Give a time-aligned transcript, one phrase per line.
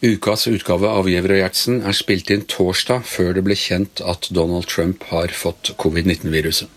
[0.00, 4.30] Ukas utgave av Giæver og Gjertsen er spilt inn torsdag før det ble kjent at
[4.32, 6.70] Donald Trump har fått covid-19-viruset.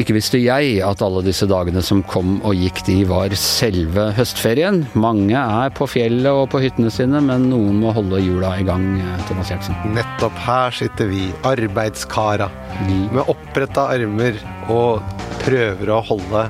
[0.00, 4.80] Ikke visste jeg at alle disse dagene som kom og gikk, de var selve høstferien.
[4.96, 8.86] Mange er på fjellet og på hyttene sine, men noen må holde hjula i gang,
[9.28, 9.76] Thomas Gjertsen.
[9.92, 12.48] Nettopp her sitter vi, arbeidskara,
[12.88, 14.40] med oppretta armer
[14.72, 15.04] og
[15.44, 16.46] prøver å holde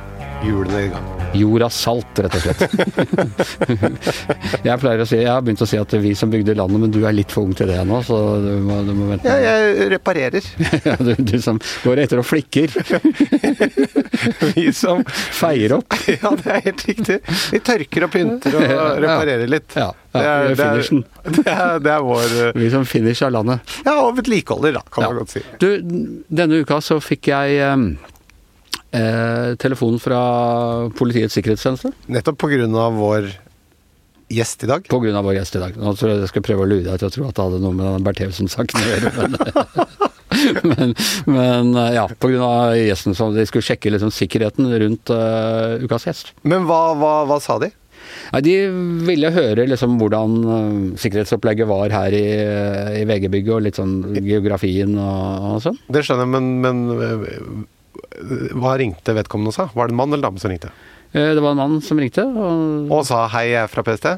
[0.46, 1.19] hjulene i gang.
[1.36, 2.62] Jordas salt, rett og slett.
[4.66, 6.94] jeg pleier å si, jeg har begynt å si at vi som bygde landet, men
[6.94, 9.30] du er litt for ung til det ennå, så du må, du må vente.
[9.30, 10.50] Ja, jeg reparerer.
[10.88, 12.74] ja, du, du, som går etter og flikker.
[14.56, 15.94] vi som feier opp.
[16.10, 17.20] ja, det er helt riktig.
[17.54, 18.68] Vi tørker og pynter og
[19.06, 19.78] reparerer litt.
[19.78, 23.62] Ja, ja, det, er, det, er, det, er, det er vår Vi som finisher landet.
[23.86, 25.44] Ja, og vedlikeholder, da, kan man godt si.
[25.62, 25.68] Du,
[26.26, 27.92] denne uka så fikk jeg um,
[28.90, 30.20] Eh, telefonen fra
[30.98, 31.92] Politiets sikkerhetstjeneste.
[32.10, 32.90] Nettopp pga.
[32.90, 33.30] vår
[34.30, 34.86] gjest i dag?
[34.90, 35.76] Av vår gjest i dag.
[35.76, 37.60] Nå tror jeg jeg skal prøve å lure deg til å tro at det hadde
[37.62, 39.10] noe med Bertheussen-saken å gjøre.
[39.16, 39.34] Men,
[40.70, 40.94] men,
[41.26, 46.06] men, ja, på grunn av gjesten som de skulle sjekke liksom sikkerheten rundt uh, ukas
[46.06, 46.32] gjest.
[46.42, 47.72] Men hva, hva, hva sa de?
[48.30, 48.54] Nei, De
[49.06, 52.24] ville høre liksom hvordan uh, sikkerhetsopplegget var her i,
[53.02, 55.82] i VG-bygget, og litt sånn geografien og, og sånn.
[55.90, 57.68] Det skjønner jeg, men, men
[58.56, 59.68] hva ringte vedkommende og sa?
[59.74, 60.72] Var det en mann eller dame som ringte?
[61.12, 62.24] Eh, det var en mann som ringte.
[62.24, 64.12] Og, og sa hei, jeg er fra PST?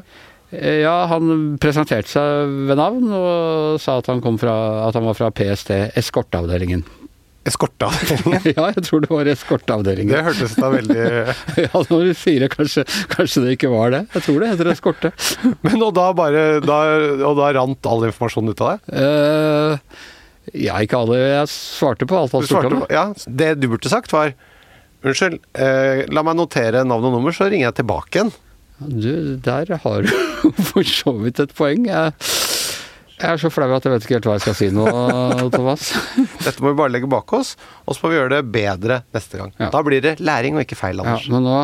[0.53, 5.17] Eh, ja, han presenterte seg ved navn og sa at han, fra, at han var
[5.17, 6.85] fra PST, eskorteavdelingen.
[7.49, 8.45] Eskorteavdelingen?
[8.55, 10.13] ja, jeg tror det var eskorteavdelingen.
[10.13, 11.07] Det hørtes da veldig
[11.65, 14.03] Ja, når du sier det, kanskje, kanskje, det ikke var det.
[14.13, 15.13] Jeg tror det heter eskorte.
[15.65, 16.79] Men og da bare da,
[17.25, 18.93] Og da rant all informasjonen ut av deg?
[18.93, 20.11] Uh,
[20.51, 21.19] ja, ikke alle.
[21.21, 22.83] Jeg svarte på spurte om.
[22.91, 24.33] Ja, det du burde sagt var
[25.03, 28.29] Unnskyld, eh, la meg notere navn og nummer, så ringer jeg tilbake igjen.
[28.79, 30.13] Du, der har du
[30.69, 31.89] for så vidt et poeng.
[31.89, 32.13] Jeg,
[33.17, 34.85] jeg er så flau at jeg vet ikke helt hva jeg skal si nå,
[35.57, 35.89] Thomas.
[36.45, 39.41] Dette må vi bare legge bak oss, og så må vi gjøre det bedre neste
[39.41, 39.51] gang.
[39.59, 39.69] Ja.
[39.75, 41.27] Da blir det læring og ikke feil, Anders.
[41.27, 41.59] Ja, men nå,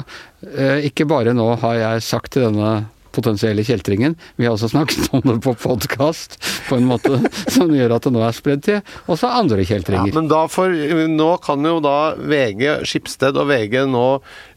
[0.52, 2.74] eh, ikke bare nå har jeg sagt til denne
[3.16, 4.16] potensielle kjeltringen.
[4.38, 6.38] Vi har også snakket om det på podkast
[6.68, 7.22] på en måte
[7.56, 10.12] som gjør at det nå er spredd til også andre kjeltringer.
[10.12, 10.74] Ja, men da for,
[11.10, 14.08] nå kan jo da VG, Skipsted og VG nå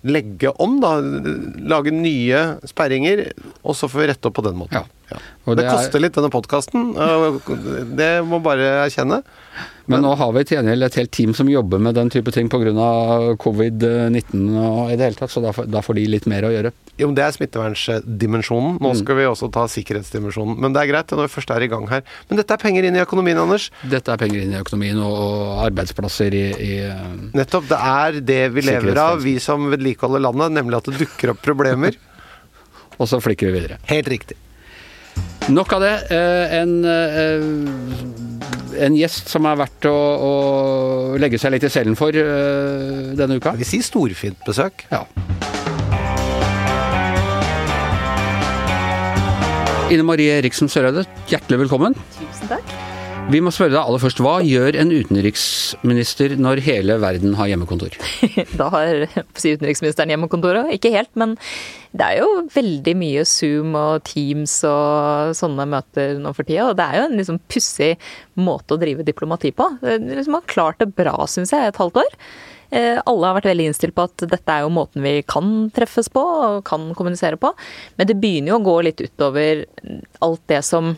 [0.02, 0.96] legge om, da.
[1.72, 3.28] Lage nye sperringer,
[3.62, 4.82] og så får vi rette opp på den måten.
[4.82, 5.02] Ja.
[5.12, 6.92] Det, det, koster litt, denne podkasten.
[7.98, 9.22] Det må bare erkjenne.
[9.82, 12.30] Men, Men nå har vi til gjengjeld et helt team som jobber med den type
[12.32, 12.70] ting pga.
[13.42, 16.52] covid-19 og i det hele tatt, så da får, da får, de litt mer å
[16.54, 16.70] gjøre.
[17.00, 18.76] Jo, men Det er smittevernsdimensjonen.
[18.78, 18.98] Nå mm.
[19.00, 20.54] skal vi også ta sikkerhetsdimensjonen.
[20.62, 22.04] Men det er greit når vi først er i gang her.
[22.30, 23.70] Men dette er penger inn i økonomien, Anders?
[23.82, 27.02] Dette er penger inn i økonomien og, og arbeidsplasser i, i eh,
[27.34, 27.66] Nettopp.
[27.72, 31.42] Det er det vi lever av, vi som vedlikeholder landet, nemlig at det dukker opp
[31.44, 31.96] problemer.
[33.00, 33.78] og så flikker vi videre.
[33.90, 34.36] Helt riktig.
[35.50, 35.94] Nok av det.
[36.14, 40.32] Eh, en, eh, en gjest som er verdt å, å,
[41.20, 43.56] legge seg litt i selen for eh, denne uka.
[43.58, 44.86] Vi sier storfint besøk.
[44.92, 45.04] Ja.
[49.92, 51.98] Ine Marie Eriksen Søreide, hjertelig velkommen.
[52.16, 52.91] Tusen takk.
[53.30, 57.94] Vi må spørre deg aller først, Hva gjør en utenriksminister når hele verden har hjemmekontor?
[58.60, 60.72] da har utenriksministeren hjemmekontoret.
[60.74, 61.36] Ikke helt, men
[61.94, 66.70] det er jo veldig mye Zoom og Teams og sånne møter nå for tida.
[66.72, 67.92] Og det er jo en liksom pussig
[68.40, 69.68] måte å drive diplomati på.
[69.84, 72.18] Liksom har klart det bra, syns jeg, et halvt år.
[72.72, 76.08] Eh, alle har vært veldig innstilt på at dette er jo måten vi kan treffes
[76.12, 77.54] på og kan kommunisere på.
[78.00, 79.66] Men det begynner jo å gå litt utover
[80.24, 80.94] alt det som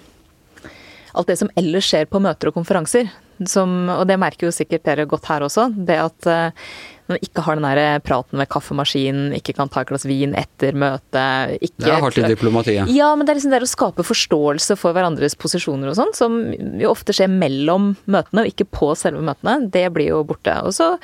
[1.14, 3.10] alt det som ellers skjer på møter og konferanser.
[3.50, 5.66] Som, og det merker jo sikkert dere godt her også.
[5.74, 6.68] Det at uh,
[7.10, 10.76] man ikke har den der praten ved kaffemaskinen, ikke kan ta et glass vin etter
[10.78, 11.56] møtet.
[11.58, 12.92] Ikke, det er hardt i diplomatiet.
[12.94, 16.38] Ja, men det er liksom det å skape forståelse for hverandres posisjoner og sånn, som
[16.80, 19.68] jo ofte skjer mellom møtene og ikke på selve møtene.
[19.74, 20.56] Det blir jo borte.
[20.64, 20.94] Og så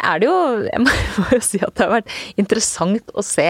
[0.00, 0.36] er det jo
[0.70, 3.48] Jeg må jo si at det har vært interessant å se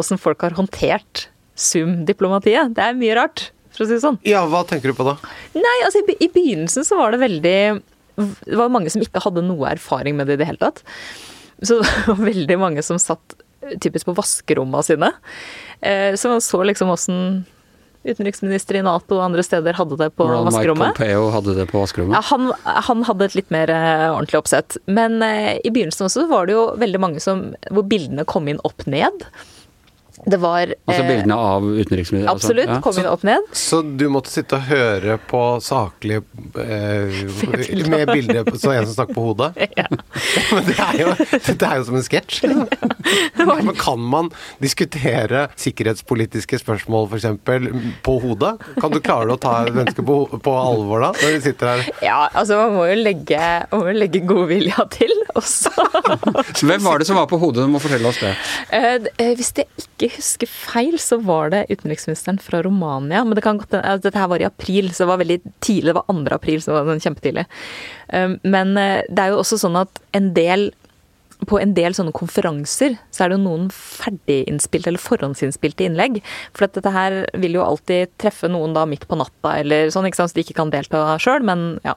[0.00, 2.72] åssen folk har håndtert Zoom-diplomatiet.
[2.74, 3.50] Det er mye rart
[3.82, 4.20] for å si det sånn.
[4.28, 5.16] Ja, hva tenker du på da?
[5.58, 7.58] Nei, altså i, i begynnelsen så var det veldig
[8.46, 10.84] Det var mange som ikke hadde noe erfaring med det i det hele tatt.
[11.62, 13.38] Så det var veldig mange som satt
[13.82, 15.12] typisk på vaskerommene sine.
[15.80, 17.44] Eh, så man så liksom åssen
[18.02, 20.90] utenriksminister i Nato og andre steder hadde det på Hvordan vaskerommet.
[20.90, 22.16] Mike Pompeo hadde det på vaskerommet?
[22.18, 22.50] Ja, han,
[22.88, 24.76] han hadde et litt mer uh, ordentlig oppsett.
[24.90, 28.62] Men eh, i begynnelsen også var det jo veldig mange som, hvor bildene kom inn
[28.66, 29.26] opp ned.
[30.24, 32.28] Det var Altså bildene av utenriksministeren?
[32.30, 32.70] Altså, Absolutt.
[32.70, 32.78] Ja.
[32.84, 33.48] Kom inn opp ned.
[33.58, 36.20] Så du måtte sitte og høre på saklig
[36.62, 37.22] eh,
[37.90, 39.52] Med bilder så en som snakker på hodet?
[39.72, 39.86] Ja.
[40.52, 41.12] Men det er jo,
[41.46, 42.42] det er jo som en sketsj.
[43.40, 44.28] Men kan man
[44.62, 47.26] diskutere sikkerhetspolitiske spørsmål f.eks.
[48.04, 48.52] på hodet?
[48.82, 51.84] Kan du klare å ta et menneske på, på, alvor da, når du sitter her?
[52.04, 53.40] Ja, altså man må jo legge,
[53.72, 55.72] må legge godvilja til også.
[56.60, 57.64] Hvem var det som var på hodet?
[57.64, 58.34] Du må fortelle oss det.
[58.76, 63.24] Eh, hvis det ikke husker feil, så var det utenriksministeren fra Romania.
[63.24, 65.90] Men det kan godt altså, Dette her var i april, så det var veldig tidlig.
[65.90, 66.22] Det var 2.
[66.36, 67.48] april, så det var sånn kjempetidlig.
[68.12, 70.70] Um, men eh, det er jo også sånn at en del
[71.48, 76.20] på en del sånne konferanser så er det jo noen ferdiginnspilte eller forhåndsinnspilte innlegg.
[76.54, 80.20] For dette her vil jo alltid treffe noen da midt på natta eller sånn, ikke
[80.20, 81.96] sant, så de ikke kan delta sjøl, men ja.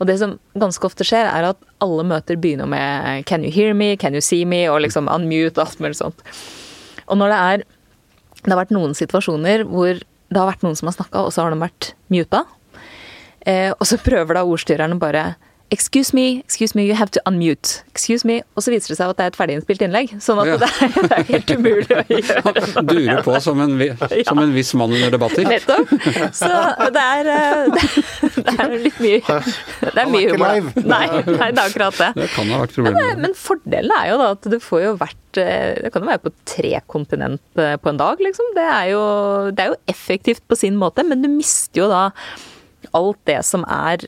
[0.00, 3.74] Og det som ganske ofte skjer, er at alle møter begynner med 'can you hear
[3.74, 6.22] me', 'can you see me', og liksom unmute og alt mulig sånt.
[7.08, 7.64] Og når det er
[8.44, 11.44] Det har vært noen situasjoner hvor det har vært noen som har snakka, og så
[11.44, 12.42] har de vært muta.
[13.46, 15.22] Eh, og så prøver da ordstyrerne bare
[15.70, 17.82] Excuse me, excuse me, you have to unmute.
[17.90, 18.42] Excuse me.
[18.54, 20.12] Og så viser det seg at det er et ferdiginnspilt innlegg.
[20.22, 20.58] Sånn at ja.
[20.60, 22.84] det, er, det, er, helt umulig å gjøre.
[22.90, 23.74] Durer på som en,
[24.28, 25.48] som en, viss mann under debatter.
[25.48, 25.90] Nettopp.
[26.36, 26.50] Så
[26.94, 30.70] det er, det, eh, det er litt mye Det er mye humor.
[30.84, 32.10] Nei, nei, det er akkurat det.
[32.20, 33.00] Det kan ha vært problemet.
[33.00, 36.12] Men, men fordelen er jo da at du får jo vært eh, Det kan jo
[36.12, 38.52] være på tre kontinent eh, på en dag, liksom.
[38.58, 39.04] Det er jo,
[39.50, 42.10] det er jo effektivt på sin måte, men du mister jo da
[42.94, 44.04] alt det som er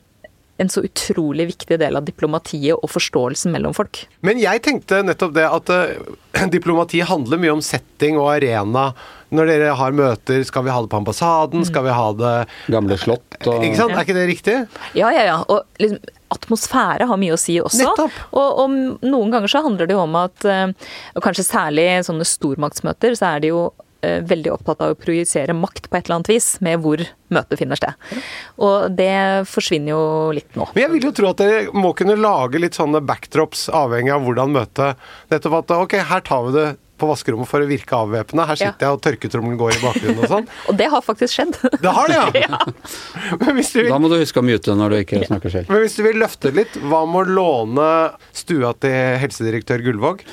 [0.57, 4.03] en så utrolig viktig del av diplomatiet og forståelsen mellom folk.
[4.25, 8.89] Men jeg tenkte nettopp det at uh, diplomati handler mye om setting og arena.
[9.29, 11.65] Når dere har møter, skal vi ha det på ambassaden?
[11.67, 12.35] Skal vi ha det
[12.71, 13.91] Gamle slott og Ikke sant?
[13.91, 14.59] Er ikke det riktig?
[14.95, 15.41] Ja, ja, ja.
[15.51, 15.99] Og liksom,
[16.31, 17.83] atmosfære har mye å si også.
[17.83, 18.21] Nettopp.
[18.31, 22.27] Og, og noen ganger så handler det jo om at, uh, og kanskje særlig sånne
[22.27, 26.19] stormaktsmøter, så er det jo Eh, veldig opptatt av å projisere makt på et eller
[26.19, 27.01] annet vis med hvor
[27.33, 28.17] møtet finner sted.
[28.63, 30.01] Og det forsvinner jo
[30.37, 30.69] litt nå.
[30.73, 34.27] Men jeg vil jo tro at dere må kunne lage litt sånne backdrops avhengig av
[34.27, 36.67] hvordan møtet Nettopp at ok, her tar vi det
[36.97, 38.45] på vaskerommet for å virke avvæpnende.
[38.49, 38.89] Her sitter ja.
[38.89, 40.47] jeg, og tørketrommelen går i bakgrunnen og sånn.
[40.71, 41.57] og det har faktisk skjedd.
[41.83, 42.29] Det har det, ja!
[42.41, 43.51] ja.
[43.59, 43.89] Vil...
[43.91, 45.73] Da må du huske å mute når du ikke snakker selv.
[45.73, 47.89] Men hvis du vil løfte litt, hva med å låne
[48.35, 50.25] stua til helsedirektør Gullvåg?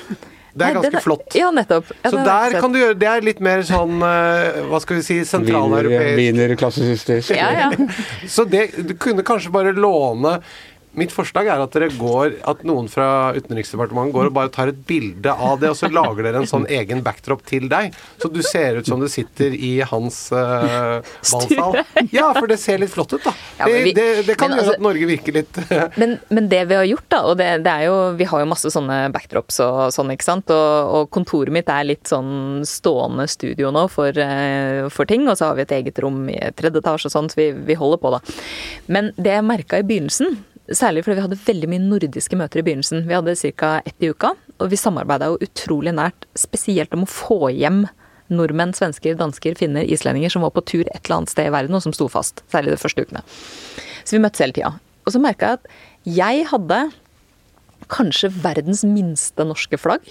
[0.55, 1.35] Det er ganske flott.
[1.35, 1.89] Ja, nettopp.
[2.01, 5.03] Ja, så der kan du gjøre Det er litt mer sånn uh, Hva skal vi
[5.03, 7.19] si Sentraleuropeisk Wienerklassesystem.
[7.35, 7.89] Ja, ja.
[8.37, 10.37] så det, du kunne kanskje bare låne
[10.95, 15.31] Mitt forslag er at går, at noen fra Utenriksdepartementet går og bare tar et bilde
[15.31, 17.95] av det, og så lager dere en sånn egen backdrop til deg.
[18.21, 21.81] Så du ser ut som du sitter i hans uh, ballsal.
[22.15, 23.33] Ja, for det ser litt flott ut, da.
[23.59, 26.63] Ja, vi, det, det, kan gjøre altså, at Norge virker litt uh, men, men, det
[26.69, 29.59] vi har gjort, da, og det, det, er jo Vi har jo masse sånne backdrops
[29.65, 30.55] og sånn, ikke sant.
[30.55, 35.27] Og, og kontoret mitt er litt sånn stående studio nå for, uh, for, ting.
[35.27, 37.79] Og så har vi et eget rom i tredje etasje og sånn, så vi, vi
[37.79, 38.23] holder på, da.
[38.91, 40.37] Men det jeg merka i begynnelsen
[40.73, 43.03] Særlig fordi vi hadde veldig mye nordiske møter i begynnelsen.
[43.05, 43.75] Vi hadde ca.
[43.85, 47.83] ett i uka, og vi samarbeida jo utrolig nært, spesielt om å få hjem
[48.33, 51.77] nordmenn, svensker, dansker, finner, islendinger som var på tur et eller annet sted i verden,
[51.77, 52.41] og som sto fast.
[52.49, 53.21] Særlig de første ukene.
[54.01, 54.71] Så vi møttes hele tida.
[55.05, 55.67] Og så merka jeg at
[56.15, 56.79] jeg hadde
[57.93, 60.07] kanskje verdens minste norske flagg,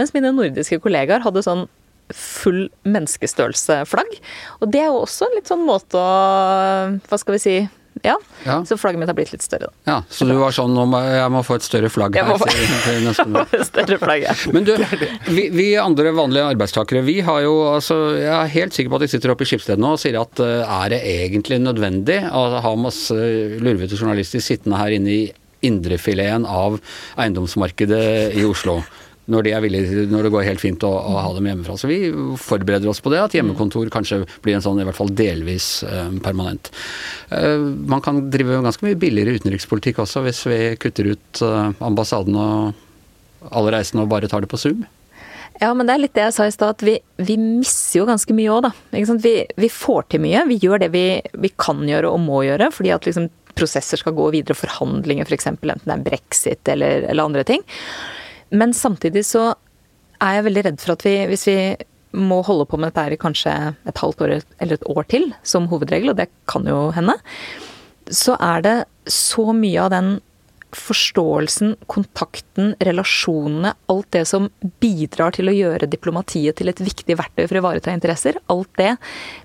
[0.00, 1.68] mens mine nordiske kollegaer hadde sånn
[2.12, 4.16] full menneskestørrelse-flagg.
[4.60, 7.54] Og det er jo også en litt sånn måte å Hva skal vi si
[8.02, 8.16] ja.
[8.44, 8.56] ja.
[8.66, 9.72] Så flagget mitt har blitt litt større, da.
[9.90, 12.38] Ja, Så du var sånn om jeg må få et større flagg her Jeg må
[12.40, 14.36] få et større flagg, ja.
[14.54, 14.72] Men du,
[15.28, 19.06] vi, vi, andre vanlige arbeidstakere, vi har jo altså Jeg er helt sikker på at
[19.06, 22.46] de sitter oppe i Skipsstedet nå og sier at uh, er det egentlig nødvendig å
[22.64, 23.16] ha masse
[23.62, 25.22] lurvete journalister sittende her inne i
[25.62, 26.80] indrefileten av
[27.20, 28.04] eiendomsmarkedet
[28.38, 28.80] i Oslo?
[29.32, 31.76] Når, de villige, når, det går helt fint å, å, ha dem hjemmefra.
[31.80, 31.98] Så vi
[32.40, 36.14] forbereder oss på det, at hjemmekontor kanskje blir en sånn i hvert fall delvis eh,
[36.24, 36.72] permanent.
[37.34, 37.58] Eh,
[37.90, 43.48] man kan drive ganske mye billigere utenrikspolitikk også hvis vi kutter ut eh, ambassaden og
[43.50, 44.84] alle reisene og bare tar det på Zoom.
[45.60, 48.08] Ja, men det er litt det jeg sa i stad, at vi, vi misser jo
[48.08, 48.72] ganske mye òg, da.
[49.22, 50.46] Vi, vi, får til mye.
[50.48, 51.04] Vi gjør det vi,
[51.44, 55.50] vi kan gjøre og må gjøre, fordi at liksom prosesser skal gå videre, forhandlinger f.eks.,
[55.52, 57.64] for enten det er brexit eller, eller andre ting.
[58.52, 59.52] Men samtidig så
[60.22, 61.56] er jeg veldig redd for at vi, hvis vi
[62.12, 63.52] må holde på med dette her i kanskje
[63.88, 67.16] et halvt år eller et år til, som hovedregel, og det kan jo hende,
[68.12, 68.76] så er det
[69.08, 70.12] så mye av den
[70.76, 74.48] forståelsen, kontakten, relasjonene, alt det som
[74.80, 78.94] bidrar til å gjøre diplomatiet til et viktig verktøy for å ivareta interesser, alt det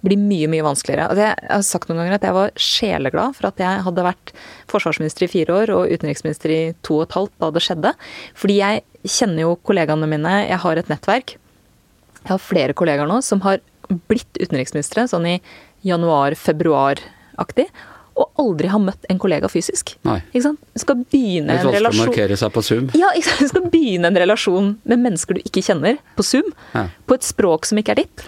[0.05, 1.09] blir mye, mye vanskeligere.
[1.09, 4.33] Altså jeg har sagt noen ganger at jeg var sjeleglad for at jeg hadde vært
[4.71, 7.93] forsvarsminister i fire år og utenriksminister i to og et halvt da det skjedde.
[8.37, 8.85] Fordi jeg
[9.17, 11.35] kjenner jo kollegaene mine, jeg har et nettverk.
[12.23, 13.59] Jeg har flere kollegaer nå som har
[14.07, 15.37] blitt utenriksministre sånn i
[15.87, 17.67] januar-februar-aktig.
[18.17, 19.93] Og aldri har møtt en kollega fysisk.
[20.07, 20.17] Nei.
[20.31, 20.61] Ikke sant?
[20.79, 22.89] Skal begynne en relasjon markere seg på Zoom.
[22.97, 23.51] Ja, sant?
[23.53, 26.49] skal begynne en relasjon med mennesker du ikke kjenner, på Zoom.
[26.73, 26.87] Ja.
[27.05, 28.25] På et språk som ikke er ditt.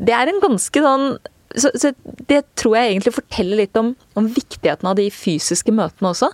[0.00, 1.12] Det er en ganske sånn
[1.50, 1.90] så, så,
[2.30, 6.28] det tror jeg egentlig forteller litt om, om, viktigheten av de fysiske møtene også.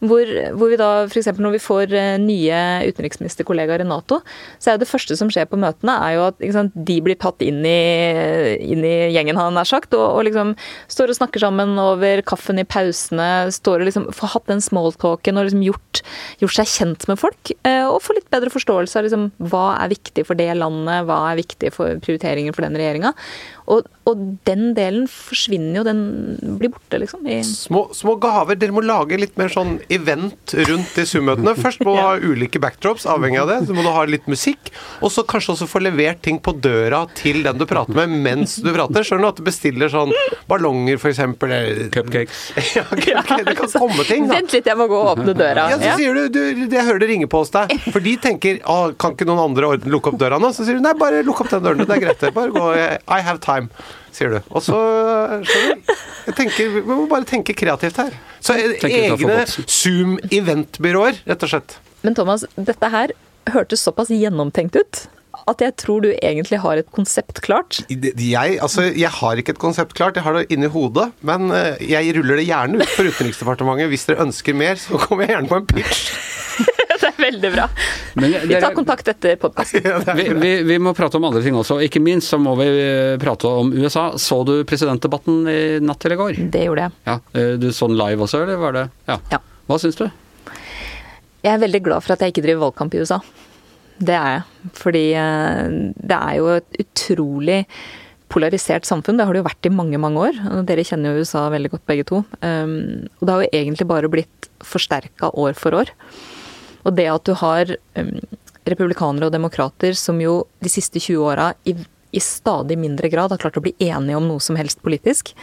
[0.00, 1.28] Hvor, hvor vi da f.eks.
[1.36, 4.20] når vi får eh, nye utenriksministerkollegaer i Nato,
[4.62, 7.44] så er det første som skjer på møtene, er jo at sant, de blir tatt
[7.44, 7.76] inn i,
[8.64, 10.54] inn i gjengen, har nær sagt, og, og, liksom
[10.90, 15.36] står og snakker sammen over kaffen i pausene, står og liksom får hatt den smalltalken
[15.36, 16.02] og liksom gjort,
[16.40, 17.54] gjort, seg kjent med folk.
[17.68, 21.22] Eh, og får litt bedre forståelse av liksom, hva er viktig for det landet, hva
[21.28, 23.12] er viktig for prioriteringer for den regjeringa.
[23.70, 26.00] Og, og, den delen forsvinner jo, den
[26.58, 27.26] blir borte, liksom.
[27.46, 28.58] Små, små, gaver.
[28.58, 31.54] Dere må lage litt mer sånn event rundt de Zoom-møtene.
[31.58, 33.58] Først må du ha ulike backdrops, avhengig av det.
[33.68, 34.70] Så må du ha litt musikk.
[35.00, 38.58] Og så kanskje også få levert ting på døra til den du prater med mens
[38.62, 39.06] du prater.
[39.06, 40.14] Skjønner du at du bestiller sånn
[40.50, 41.22] ballonger, f.eks.
[41.94, 42.42] Cupcakes.
[42.76, 43.42] ja, cupcake.
[43.48, 44.38] det kan komme ting, da.
[44.40, 45.68] Vent litt, jeg må gå og åpne døra.
[45.74, 47.74] Ja, så sier du, du Jeg hører det ringer på hos deg.
[47.90, 48.60] For de tenker
[49.00, 50.52] kan ikke noen andre lukke opp døra nå?
[50.56, 51.86] Så sier du nei, bare lukk opp den døren.
[51.86, 52.26] Det er greit.
[52.36, 52.68] Bare gå.
[53.10, 53.70] I have time,
[54.16, 54.40] sier du.
[54.50, 54.78] Og så
[56.26, 58.16] jeg tenker, Vi må bare tenke kreativt her.
[58.40, 61.78] Så egne Zoom-eventbyråer, rett og slett.
[62.04, 63.14] Men Thomas, dette her
[63.50, 65.06] hørtes såpass gjennomtenkt ut
[65.48, 67.80] at jeg tror du egentlig har et konsept klart?
[67.88, 71.10] Jeg, altså, jeg har ikke et konsept klart, jeg har det inni hodet.
[71.26, 73.90] Men eh, jeg ruller det gjerne ut for Utenriksdepartementet.
[73.92, 76.10] Hvis dere ønsker mer, så kommer jeg gjerne på en pitch.
[77.20, 77.66] Veldig bra.
[78.14, 79.84] Men, vi tar kontakt etter podkasten.
[80.18, 81.80] vi, vi, vi, må prate om andre ting også.
[81.84, 84.10] Ikke minst så må vi eh, prate om USA.
[84.20, 86.40] Så du presidentdebatten i natt eller i går?
[86.56, 86.96] Det gjorde jeg.
[87.08, 89.20] Ja, eh, Du så den live også, eller var det Ja.
[89.32, 89.40] ja.
[89.70, 90.08] Hva syns du?
[91.40, 93.20] Jeg er veldig glad for at jeg ikke driver valgkamp i USA.
[94.00, 94.70] Det er jeg.
[94.80, 95.64] Fordi eh,
[95.96, 97.64] det er jo et utrolig
[98.30, 99.18] polarisert samfunn.
[99.18, 100.42] Det har det jo vært i mange, mange år.
[100.68, 102.22] Dere kjenner jo USA veldig godt begge to.
[102.46, 105.90] Um, og det har jo egentlig bare blitt forsterka år for år.
[106.84, 108.12] Og det at du har um,
[108.68, 113.40] republikanere og demokrater som jo de siste 20 åra i, i, stadig mindre grad har
[113.42, 115.34] klart å bli enige om noe som helst politisk,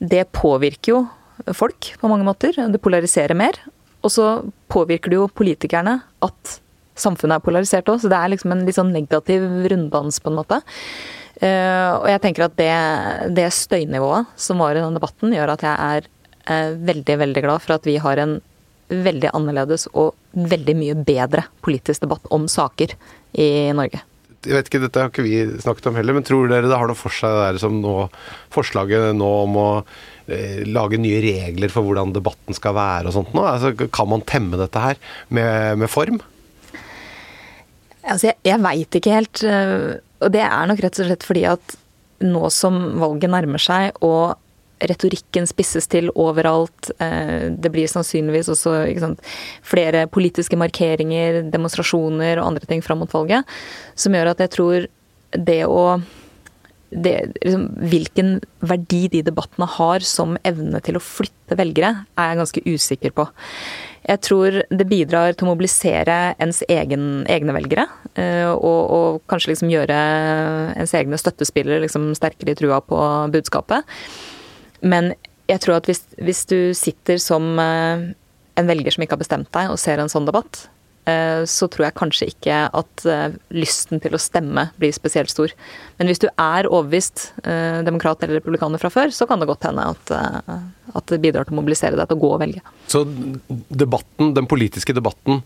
[0.00, 1.04] det påvirker jo
[1.56, 2.56] folk på mange måter.
[2.68, 3.56] Det polariserer mer.
[4.04, 4.26] Og så
[4.72, 6.60] påvirker det jo politikerne at
[7.00, 10.38] samfunnet er polarisert òg, så det er liksom en litt sånn negativ runddans, på en
[10.40, 10.60] måte.
[11.40, 12.72] Uh, og jeg tenker at det,
[13.36, 16.08] det, støynivået som var i den debatten, gjør at jeg er
[16.50, 18.36] uh, veldig, veldig glad for at vi har en
[18.90, 22.94] veldig annerledes og veldig mye bedre politisk debatt om saker
[23.38, 24.02] i Norge.
[24.40, 26.88] Jeg vet ikke, Dette har ikke vi snakket om heller, men tror dere det har
[26.88, 27.94] noe for seg det der som nå,
[28.54, 29.68] forslaget nå om å
[30.32, 33.44] eh, lage nye regler for hvordan debatten skal være og sånt nå?
[33.44, 36.22] Altså, kan man temme dette her med, med form?
[38.00, 39.44] Altså, jeg, jeg veit ikke helt.
[39.44, 41.76] Eh, og det er nok rett og slett fordi at
[42.24, 44.40] nå som valget nærmer seg, og
[44.88, 46.92] retorikken spisses til overalt.
[47.02, 49.20] Eh, det blir sannsynligvis også sant,
[49.66, 53.44] flere politiske markeringer, demonstrasjoner og andre ting fram mot valget,
[53.98, 54.88] som gjør at jeg tror
[55.36, 55.84] det å
[56.90, 58.32] det, liksom, hvilken
[58.66, 63.26] verdi de debattene har som evne til å flytte velgere, er jeg ganske usikker på.
[64.08, 67.86] Jeg tror det bidrar til å mobilisere ens egen, egne velgere.
[68.18, 69.98] Eh, og, og, kanskje liksom gjøre
[70.80, 72.98] ens egne støttespillere liksom sterkere i trua på
[73.34, 73.86] budskapet.
[74.82, 75.12] Men
[75.50, 78.10] jeg tror at hvis, hvis du sitter som eh,
[78.60, 80.62] en velger som ikke har bestemt deg, og ser en sånn debatt,
[81.10, 85.54] eh, så tror jeg kanskje ikke at eh, lysten til å stemme blir spesielt stor.
[85.98, 87.30] Men hvis du er overbevist
[87.86, 90.14] demokrat eller republikaner fra før, så kan det godt hende at,
[90.94, 92.62] at det bidrar til å mobilisere deg til å gå og velge.
[92.90, 93.04] Så
[93.50, 95.42] debatten, den politiske debatten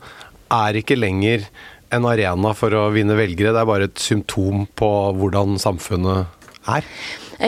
[0.53, 1.49] er ikke lenger
[1.95, 6.87] en arena for å vinne velgere, det er bare et symptom på hvordan samfunnet er?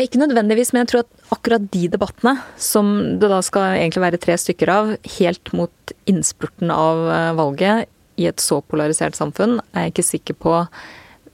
[0.02, 4.20] Ikke nødvendigvis, men jeg tror at akkurat de debattene, som det da skal egentlig være
[4.22, 9.86] tre stykker av, helt mot innspurten av eh, valget i et så polarisert samfunn, er
[9.86, 10.60] jeg ikke sikker på,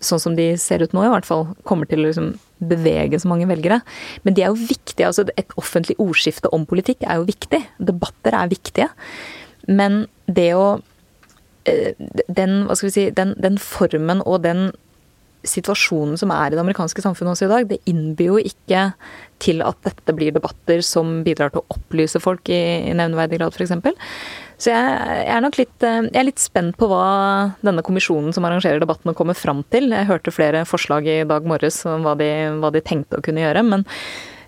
[0.03, 3.31] sånn som de ser ut nå i hvert fall, kommer til å liksom bevege så
[3.31, 3.81] mange velgere.
[4.27, 5.09] Men de er jo viktige.
[5.09, 7.63] altså Et offentlig ordskifte om politikk er jo viktig.
[7.79, 8.89] Debatter er viktige.
[9.67, 10.67] Men det å
[11.71, 11.95] eh,
[12.29, 14.71] den, hva skal vi si, den, den formen og den
[15.47, 18.87] situasjonen som er i det amerikanske samfunnet også i dag, det innbyr jo ikke
[19.43, 23.57] til at dette blir debatter som bidrar til å opplyse folk i, i nevneverdig grad,
[23.57, 23.75] f.eks.
[24.63, 27.07] Så jeg, jeg, er nok litt, eh, jeg er litt spent på hva
[27.67, 29.91] denne kommisjonen som arrangerer debattene, kommer fram til.
[29.91, 32.31] Jeg hørte flere forslag i dag morges om hva de,
[32.63, 33.67] hva de tenkte å kunne gjøre.
[33.67, 33.83] men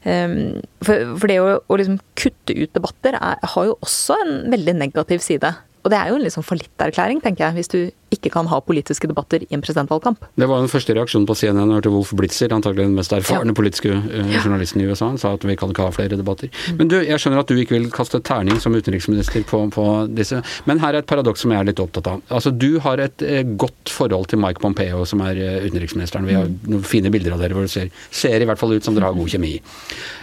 [0.04, 4.36] um, for, for, det å, å liksom kutte ut debatter er, har jo også en
[4.54, 5.50] veldig negativ side.
[5.84, 7.80] Og det er jo en liksom fallitterklæring, tenker jeg, hvis du
[8.14, 10.24] ikke kan ha politiske debatter i en presidentvalgkamp.
[10.40, 11.70] Det var den første reaksjonen på CNN.
[11.70, 13.56] Jeg hørte Wolf Blitzer, antagelig den mest erfarne ja.
[13.58, 16.50] politiske uh, journalisten i USA, han sa at vi kan ikke ha flere debatter.
[16.50, 16.78] Mm.
[16.80, 20.40] Men du, jeg skjønner at du ikke vil kaste terning som utenriksminister på, på disse,
[20.68, 22.24] men her er et paradoks som jeg er litt opptatt av.
[22.28, 26.28] Altså, Du har et uh, godt forhold til Mike Pompeo, som er uh, utenriksministeren.
[26.28, 26.60] Vi har mm.
[26.74, 29.10] noen fine bilder av dere hvor det ser, ser i hvert fall ut som dere
[29.10, 29.56] har god kjemi.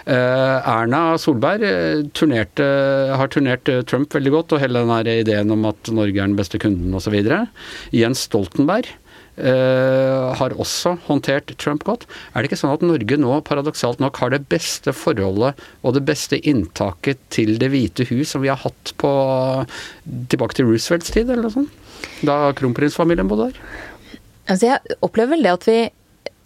[0.02, 2.64] Erna Solberg turnerte,
[3.14, 6.58] har turnert Trump veldig godt, og hele den ideen om at Norge er den beste
[6.62, 7.14] kunden osv.
[7.90, 8.90] Jens Stoltenberg
[9.32, 12.02] Uh, har også håndtert Trump godt.
[12.34, 16.02] Er det ikke sånn at Norge nå paradoksalt nok har det beste forholdet og det
[16.04, 19.12] beste inntaket til Det hvite hus som vi har hatt på
[20.28, 21.80] tilbake til Roosevelts tid, eller noe sånt?
[22.20, 23.64] Da kronprinsfamilien bodde der?
[24.52, 25.78] Altså jeg opplever vel det at vi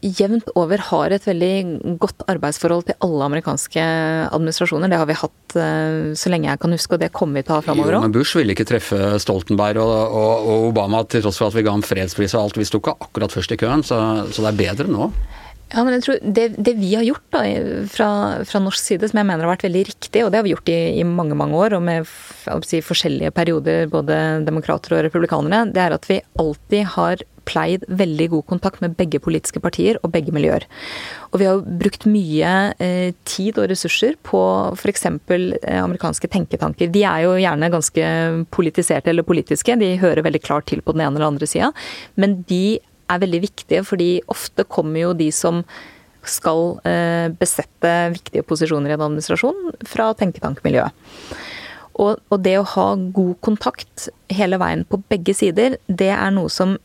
[0.04, 3.84] jevnt over har et veldig godt arbeidsforhold til alle amerikanske
[4.34, 4.92] administrasjoner.
[4.92, 7.56] Det har vi hatt uh, så lenge jeg kan huske, og det kommer vi til
[7.56, 8.06] å ha framover òg.
[8.06, 11.64] Men Bush ville ikke treffe Stoltenberg og, og, og, Obama til tross for at vi
[11.66, 12.60] ga ham fredspris og alt.
[12.60, 13.98] Vi sto ikke akkurat først i køen, så,
[14.30, 15.10] så det er bedre nå.
[15.72, 17.40] Ja, men jeg tror det, det vi har gjort da,
[17.90, 18.08] fra,
[18.46, 20.70] fra, norsk side, som jeg mener har vært veldig riktig, og det har vi gjort
[20.70, 22.06] i, i mange mange år, og med
[22.68, 28.28] si, forskjellige perioder, både demokrater og republikanere, det er at vi alltid har pleid veldig
[28.34, 30.66] god kontakt med begge politiske partier og begge miljøer.
[31.32, 34.42] Og vi har brukt mye eh, tid og ressurser på
[34.76, 35.06] f.eks.
[35.06, 36.90] Eh, amerikanske tenketanker.
[36.92, 38.06] De er jo gjerne ganske
[38.54, 41.72] politiserte eller politiske, de hører veldig klart til på den ene eller andre sida,
[42.20, 45.62] men de er veldig viktige, fordi ofte kommer jo de som
[46.26, 51.06] skal eh, besette viktige posisjoner i en administrasjon, fra tenketankmiljøet.
[51.96, 56.76] Og, det å ha god kontakt hele veien på begge sider, det er noe som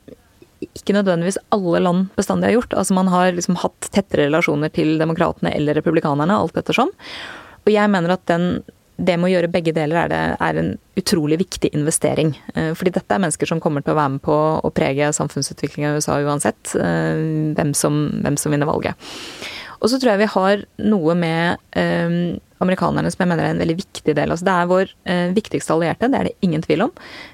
[0.61, 2.75] ikke nødvendigvis alle land bestandig har gjort.
[2.77, 6.93] Altså Man har liksom hatt tettere relasjoner til demokratene eller republikanerne, alt ettersom.
[7.65, 8.63] Og jeg mener at den,
[8.97, 12.33] det med å gjøre begge deler er, det, er, en utrolig viktig investering.
[12.55, 15.91] Eh, fordi dette er mennesker som kommer til å være med på å prege samfunnsutviklinga
[15.91, 17.25] i USA uansett eh,
[17.57, 19.11] hvem som, hvem som vinner valget.
[19.81, 20.63] Og så tror jeg vi har
[20.93, 24.29] noe med um, amerikanerne som jeg mener er en veldig viktig del.
[24.29, 26.91] Altså det er vår uh, viktigste allierte, det er det ingen tvil om.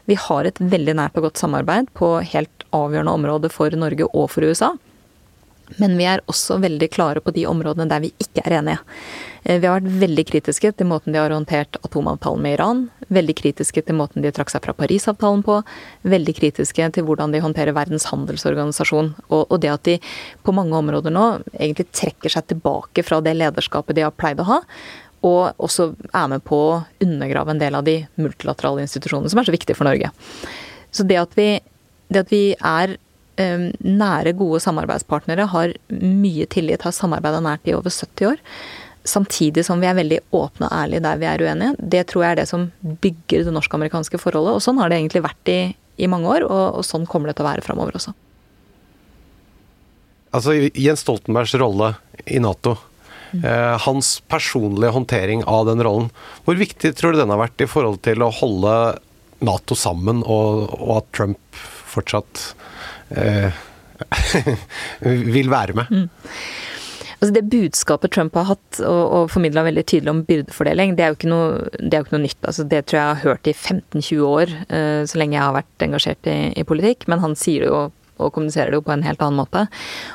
[0.07, 4.29] Vi har et veldig nært og godt samarbeid på helt avgjørende område for Norge og
[4.33, 4.73] for USA.
[5.75, 8.79] Men vi er også veldig klare på de områdene der vi ikke er enige.
[9.43, 12.83] Eh, vi har vært veldig kritiske til måten de har håndtert atomavtalen med Iran.
[13.13, 15.59] Veldig kritiske til måten de trakk seg fra Parisavtalen på.
[16.07, 19.13] Veldig kritiske til hvordan de håndterer Verdens handelsorganisasjon.
[19.27, 19.97] Og, det at de
[20.47, 24.47] på mange områder nå egentlig trekker seg tilbake fra det lederskapet de har pleid å
[24.47, 24.61] ha.
[25.27, 29.49] Og også er med på å undergrave en del av de multilaterale institusjonene som er
[29.49, 30.13] så viktige for Norge.
[30.95, 31.57] Så det at vi,
[32.13, 32.97] det at vi er
[33.37, 38.39] nære, gode samarbeidspartnere, har mye tillit, har samarbeida nært i over 70 år.
[39.07, 41.75] Samtidig som vi er veldig åpne og ærlige der vi er uenige.
[41.79, 44.57] Det tror jeg er det som bygger det norsk-amerikanske forholdet.
[44.57, 45.59] Og sånn har det egentlig vært i,
[46.01, 48.15] i mange år, og, og, sånn kommer det til å være framover også.
[50.35, 51.93] Altså Jens Stoltenbergs rolle
[52.27, 52.75] i Nato,
[53.31, 53.45] mm.
[53.47, 56.11] eh, hans personlige håndtering av den rollen,
[56.43, 58.75] hvor viktig tror du den har vært i forhold til å holde
[59.47, 61.61] Nato sammen, og, og at Trump
[61.97, 62.47] fortsatt
[63.17, 63.61] eh,
[65.37, 65.91] vil være med.
[65.91, 66.09] Mm.
[67.17, 71.11] Altså Det budskapet Trump har hatt og, og formidla veldig tydelig om byrdefordeling, det er
[71.11, 71.47] jo ikke noe,
[71.81, 72.39] jo ikke noe nytt.
[72.43, 75.55] Altså Det tror jeg jeg har hørt i 15-20 år, uh, så lenge jeg har
[75.55, 77.07] vært engasjert i, i, politikk.
[77.09, 79.67] Men han sier det jo og kommuniserer det jo på en helt annen måte.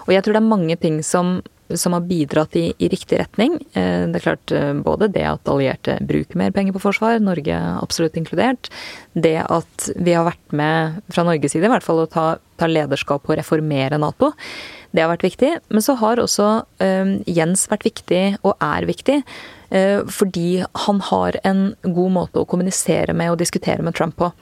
[0.06, 1.36] Og jeg tror det er mange ting som
[1.78, 3.56] som har bidratt i, i, riktig retning.
[3.72, 7.58] Eh, det er klart eh, både det at allierte bruker mer penger på forsvar, Norge
[7.78, 8.70] absolutt inkludert.
[9.12, 12.26] Det at vi har vært med, fra Norges side i hvert fall, å ta,
[12.60, 14.32] ta lederskap på å reformere Nato.
[14.92, 15.54] Det har vært viktig.
[15.72, 16.50] Men så har også
[16.84, 19.22] uh, Jens vært viktig, og er viktig,
[19.72, 24.32] uh, fordi han har en god måte å kommunisere med og diskutere med Trump på.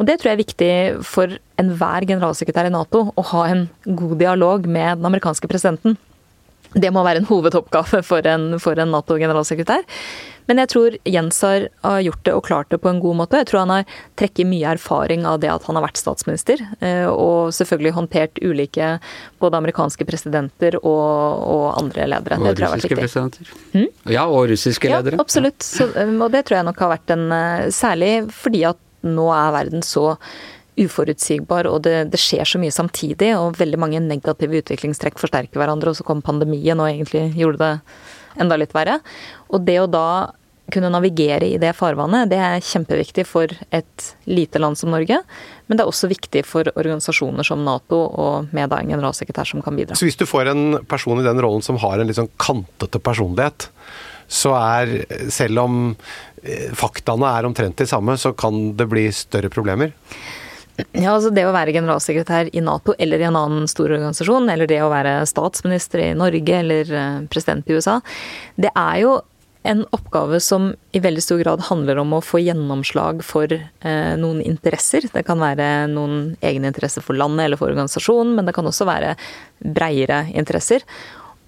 [0.00, 4.16] Og det tror jeg er viktig for enhver generalsekretær i Nato, å ha en god
[4.22, 5.98] dialog med den amerikanske presidenten.
[6.70, 9.82] Det må være en hovedoppgave for en, en Nato-generalsekretær.
[10.50, 11.68] Men jeg tror Jens har,
[12.02, 13.38] gjort det og klart det på en god måte.
[13.38, 16.62] Jeg tror han har trekket mye erfaring av det at han har vært statsminister.
[16.82, 18.96] Eh, og selvfølgelig håndtert ulike
[19.42, 22.40] både amerikanske presidenter og, og andre ledere.
[22.42, 23.52] Og russiske presidenter.
[23.76, 23.90] Hmm?
[24.10, 25.20] Ja, og russiske ledere.
[25.20, 25.62] Ja, absolutt.
[25.62, 29.54] Så, og det tror jeg nok har vært en eh, Særlig fordi at nå er
[29.54, 30.16] verden så
[30.78, 33.32] uforutsigbar, og det, det, skjer så mye samtidig.
[33.38, 37.72] Og veldig mange negative utviklingstrekk forsterker hverandre, og så kom pandemien og egentlig gjorde det
[38.40, 39.00] enda litt verre.
[39.50, 40.08] Og det å da
[40.70, 45.18] kunne navigere i det farvannet, det er kjempeviktig for et lite land som Norge.
[45.66, 49.64] Men det er også viktig for organisasjoner som Nato, og med da en generalsekretær som
[49.66, 49.98] kan bidra.
[49.98, 53.02] Så hvis du får en person i den rollen som har en litt sånn kantete
[53.02, 53.66] personlighet,
[54.30, 54.92] så er,
[55.32, 59.90] selv om eh, faktaene er omtrent de samme, så kan det bli større problemer?
[60.92, 64.70] Ja, altså Det å være generalsekretær i Nato eller i en annen stor organisasjon, eller
[64.70, 67.98] det å være statsminister i Norge eller eh, president i USA,
[68.60, 69.18] det er jo
[69.62, 74.40] en oppgave som i veldig stor grad handler om å få gjennomslag for eh, noen
[74.40, 75.04] interesser.
[75.12, 78.88] Det kan være noen egne interesser for landet eller for organisasjonen, men det kan også
[78.88, 79.14] være
[79.60, 80.86] breiere interesser.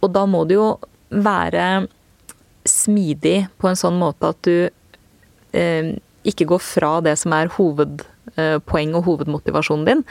[0.05, 0.69] Og da må det jo
[1.13, 1.87] være
[2.69, 4.69] smidig på en sånn måte at du
[5.57, 5.95] eh,
[6.29, 7.51] ikke går fra det som er
[8.37, 10.03] hovedpoeng og hovedmotivasjonen din,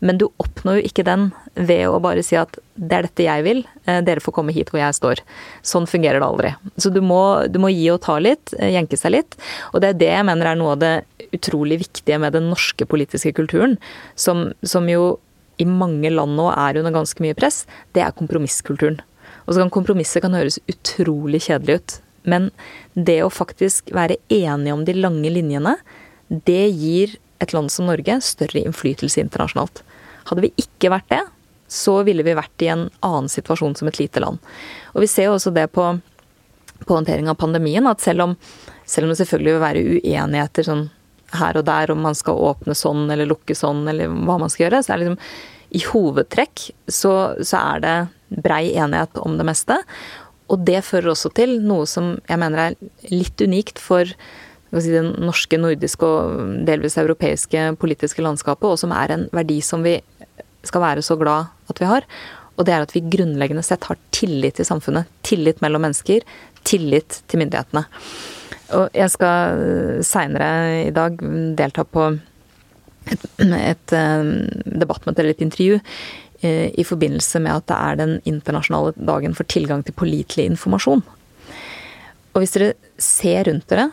[0.00, 3.44] men du oppnår jo ikke den ved å bare si at det er dette jeg
[3.44, 5.22] vil, eh, dere får komme hit hvor jeg står.
[5.62, 6.54] Sånn fungerer det aldri.
[6.78, 9.36] Så du må, du må gi og ta litt, eh, jenke seg litt.
[9.72, 12.86] Og det er det jeg mener er noe av det utrolig viktige med den norske
[12.86, 13.78] politiske kulturen,
[14.16, 15.18] som, som jo
[15.58, 19.00] i mange land nå er under ganske mye press, det er kompromisskulturen.
[19.46, 22.00] Og så kan kompromisset kan høres utrolig kjedelig ut.
[22.28, 22.50] Men
[22.94, 25.76] det å faktisk være enige om de lange linjene,
[26.28, 29.82] det gir et land som Norge større innflytelse internasjonalt.
[30.28, 31.22] Hadde vi ikke vært det,
[31.68, 34.40] så ville vi vært i en annen situasjon som et lite land.
[34.94, 35.86] Og vi ser jo også det på,
[36.84, 38.36] på håndtering av pandemien, at selv om,
[38.88, 40.86] selv om det selvfølgelig vil være uenigheter sånn
[41.36, 44.66] her og der om man skal åpne sånn eller lukke sånn, eller hva man skal
[44.66, 45.18] gjøre, så er liksom
[45.76, 47.12] i hovedtrekk så,
[47.44, 47.96] så er det
[48.44, 49.76] brei enighet om det meste.
[50.48, 54.08] Og det fører også til noe som jeg mener er litt unikt for
[54.72, 59.84] si, det norske, nordiske og delvis europeiske politiske landskapet, og som er en verdi som
[59.86, 59.98] vi
[60.66, 62.06] skal være så glad at vi har.
[62.58, 65.08] Og det er at vi grunnleggende sett har tillit til samfunnet.
[65.26, 66.24] Tillit mellom mennesker.
[66.66, 67.84] Tillit til myndighetene.
[68.76, 71.20] Og jeg skal seinere i dag
[71.56, 72.08] delta på
[73.08, 74.32] et, et eh,
[74.82, 75.78] debattmøte eller et intervju
[76.40, 81.02] Eh, i forbindelse med at det er den internasjonale dagen for tilgang til pålitelig informasjon.
[82.30, 83.88] Og hvis dere ser rundt dere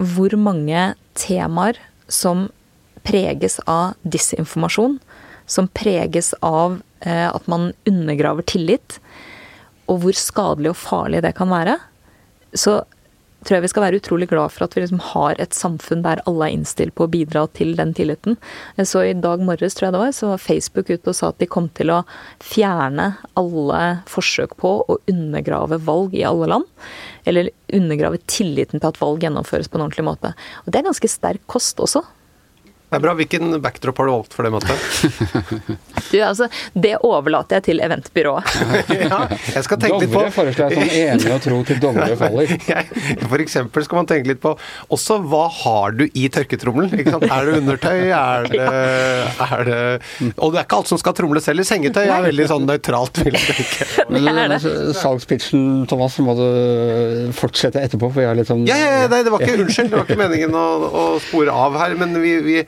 [0.00, 2.48] hvor mange temaer som
[3.06, 4.98] preges av disinformasjon,
[5.46, 8.98] som preges av eh, at man undergraver tillit,
[9.90, 11.76] og hvor skadelig og farlig det kan være,
[12.54, 12.80] så
[13.40, 16.20] tror jeg vi skal være utrolig glad for at vi liksom har et samfunn der
[16.28, 18.36] alle er innstilt på å bidra til den tilliten.
[18.76, 21.40] Så i dag morges, tror jeg det var, så var Facebook ute og sa at
[21.40, 22.02] de kom til å
[22.44, 26.68] fjerne alle forsøk på å undergrave valg i alle land.
[27.28, 30.32] Eller undergrave tilliten til at valg gjennomføres på en ordentlig måte.
[30.64, 32.04] Og det er ganske sterk kost også.
[32.90, 33.12] Det er bra.
[33.14, 35.76] Hvilken backdrop har du valgt for det møtet?
[36.10, 38.48] du, altså, det overlater jeg til eventbyrået.
[39.04, 42.16] ja, jeg skal tenke litt på Dovre foreslår jeg som enig og tro til Dovre
[42.18, 42.54] faller.
[43.30, 44.56] for eksempel skal man tenke litt på
[44.90, 46.90] også hva har du i tørketrommelen?
[47.30, 48.00] Er det undertøy?
[48.10, 48.66] Er det,
[49.46, 49.78] er det
[50.34, 51.62] Og det er ikke alt som skal tromles selv.
[51.70, 54.08] Sengetøy er veldig sånn nøytralt, vil jeg tenke.
[54.10, 54.58] Men
[54.98, 59.22] salgspitchen, Thomas, må du fortsette etterpå, for jeg er litt sånn Ja, ja, ja nei,
[59.22, 62.34] det var ikke Unnskyld, det var ikke meningen å, å spore av her, men vi,
[62.42, 62.58] vi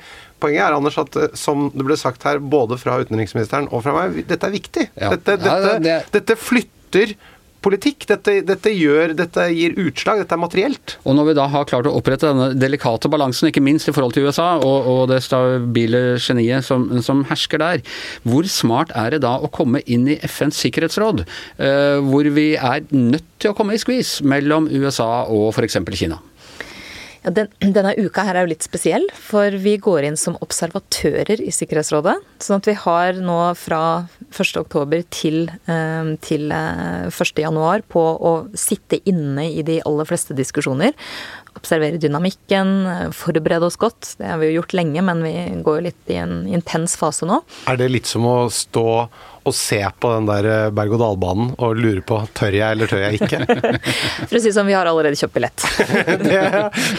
[0.42, 3.94] Poenget er Anders, at eh, som det ble sagt her, både fra utenriksministeren og fra
[3.96, 4.88] meg, dette er viktig.
[4.96, 5.14] Ja.
[5.14, 6.00] Dette, dette, ja, det...
[6.16, 7.14] dette, flytter
[7.62, 8.06] politikk.
[8.10, 10.96] Dette, dette, gjør, dette gir utslag, dette er materielt.
[11.06, 14.16] Og når vi da har klart å opprette denne delikate balansen, ikke minst i forhold
[14.16, 17.84] til USA og, og det stabile geniet som, som, hersker der,
[18.26, 21.22] hvor smart er det da å komme inn i FNs sikkerhetsråd,
[21.62, 25.78] uh, hvor vi er nødt til å komme i skvis mellom USA og f.eks.
[25.94, 26.18] Kina?
[27.22, 31.38] Ja, den, denne uka her er jo litt spesiell, for vi går inn som observatører
[31.38, 32.16] i Sikkerhetsrådet.
[32.42, 33.82] Sånn at vi har nå fra
[34.34, 40.98] 1.10 til, eh, til 1.1 eh, på å sitte inne i de aller fleste diskusjoner.
[41.58, 44.14] Observere dynamikken, forberede oss godt.
[44.18, 47.28] Det har vi jo gjort lenge, men vi går jo litt i en intens fase
[47.28, 47.42] nå.
[47.70, 48.86] Er det litt som å stå
[49.42, 53.18] og se på den der eh, berg-og-dal-banen og lure på tør jeg eller tør jeg
[53.18, 53.40] ikke?
[54.28, 55.64] For å si det sånn, vi har allerede kjøpt billett.
[56.22, 56.38] det,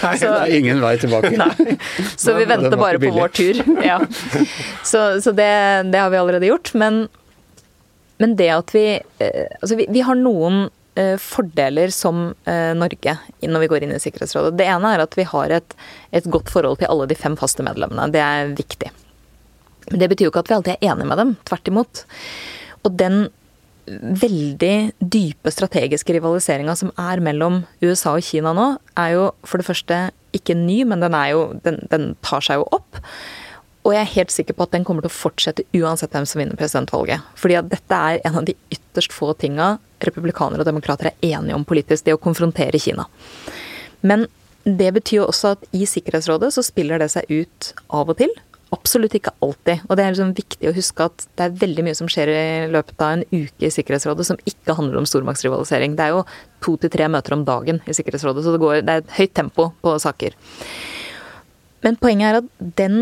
[0.03, 1.33] nei, så, det er ingen vei tilbake.
[1.39, 1.77] Nei.
[2.19, 3.63] Så vi venter bare på vår tur.
[3.85, 4.01] Ja.
[4.83, 5.51] Så, så det,
[5.93, 6.73] det, har vi allerede gjort.
[6.79, 7.05] Men,
[8.19, 10.73] men det at vi eh, Altså, vi, vi har noen eh,
[11.21, 12.27] fordeler som
[12.77, 14.57] Norge når vi går inn i Sikkerhetsrådet.
[14.59, 15.75] Det ene er at vi har et,
[16.13, 18.11] et godt forhold til alle de fem faste medlemmene.
[18.13, 18.91] Det er viktig.
[19.91, 21.31] Men det betyr jo ikke at vi alltid er enige med dem.
[21.49, 22.03] Tvert imot.
[22.85, 23.25] Og den
[24.21, 28.67] veldig dype strategiske rivaliseringa som er mellom USA og Kina nå,
[28.99, 29.97] er jo for det første
[30.33, 33.01] ikke ny, men den, jo, den, den tar seg jo opp.
[33.83, 36.39] Og jeg er helt sikker på at den kommer til å fortsette uansett hvem som
[36.39, 37.25] vinner presidentvalget.
[37.39, 41.57] Fordi at dette er en av de ytterst få tinga republikanere og demokrater er enige
[41.57, 42.05] om politisk.
[42.05, 43.09] Det å konfrontere Kina.
[44.07, 44.25] Men
[44.63, 48.31] det betyr jo også at i Sikkerhetsrådet så spiller det seg ut av og til
[48.73, 49.83] Absolutt ikke alltid.
[49.85, 52.45] Og det er liksom viktig å huske at det er veldig mye som skjer i
[52.73, 55.97] løpet av en uke i Sikkerhetsrådet som ikke handler om stormaktsrivalisering.
[55.97, 56.23] Det er jo
[56.65, 59.35] to til tre møter om dagen i Sikkerhetsrådet, så det, går, det er et høyt
[59.37, 60.37] tempo på saker.
[61.85, 62.97] Men poenget er at den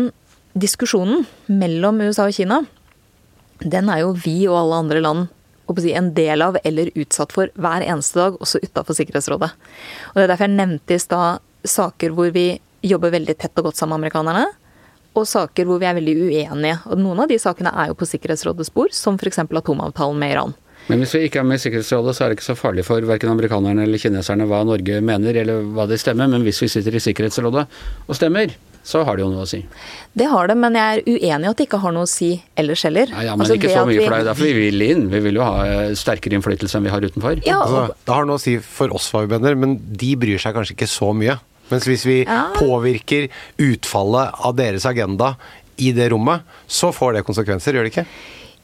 [0.54, 2.62] diskusjonen mellom USA og Kina,
[3.62, 5.30] den er jo vi og alle andre land
[5.72, 9.50] en del av eller utsatt for hver eneste dag, også utafor Sikkerhetsrådet.
[10.12, 13.70] Og Det er derfor jeg nevnte i stad saker hvor vi jobber veldig tett og
[13.70, 14.50] godt sammen med amerikanerne,
[15.14, 16.78] og saker hvor vi er veldig uenige.
[16.90, 19.38] Og Noen av de sakene er jo på Sikkerhetsrådets bord, som f.eks.
[19.38, 20.54] atomavtalen med Iran.
[20.88, 23.00] Men hvis vi ikke er med i Sikkerhetsrådet, så er det ikke så farlig for
[23.06, 26.28] verken amerikanerne eller kineserne hva Norge mener, eller hva de stemmer.
[26.28, 27.64] Men hvis vi sitter i Sikkerhetsrådet
[28.08, 28.50] og stemmer,
[28.82, 29.60] så har det jo noe å si.
[30.18, 32.32] Det har det, men jeg er uenig i at det ikke har noe å si
[32.58, 33.12] ellers heller.
[33.14, 34.02] Ja, ja men altså, ikke så mye, vi...
[34.02, 35.06] for det er derfor vi vil inn.
[35.12, 37.40] Vi vil jo ha eh, sterkere innflytelse enn vi har utenfor.
[37.46, 37.64] Ja, og...
[37.68, 40.90] altså, det har noe å si for oss, fagbønder, men de bryr seg kanskje ikke
[40.90, 41.38] så mye.
[41.72, 42.44] Mens hvis vi ja.
[42.58, 43.30] påvirker
[43.62, 45.34] utfallet av deres agenda
[45.80, 48.08] i det rommet, så får det konsekvenser, gjør det ikke?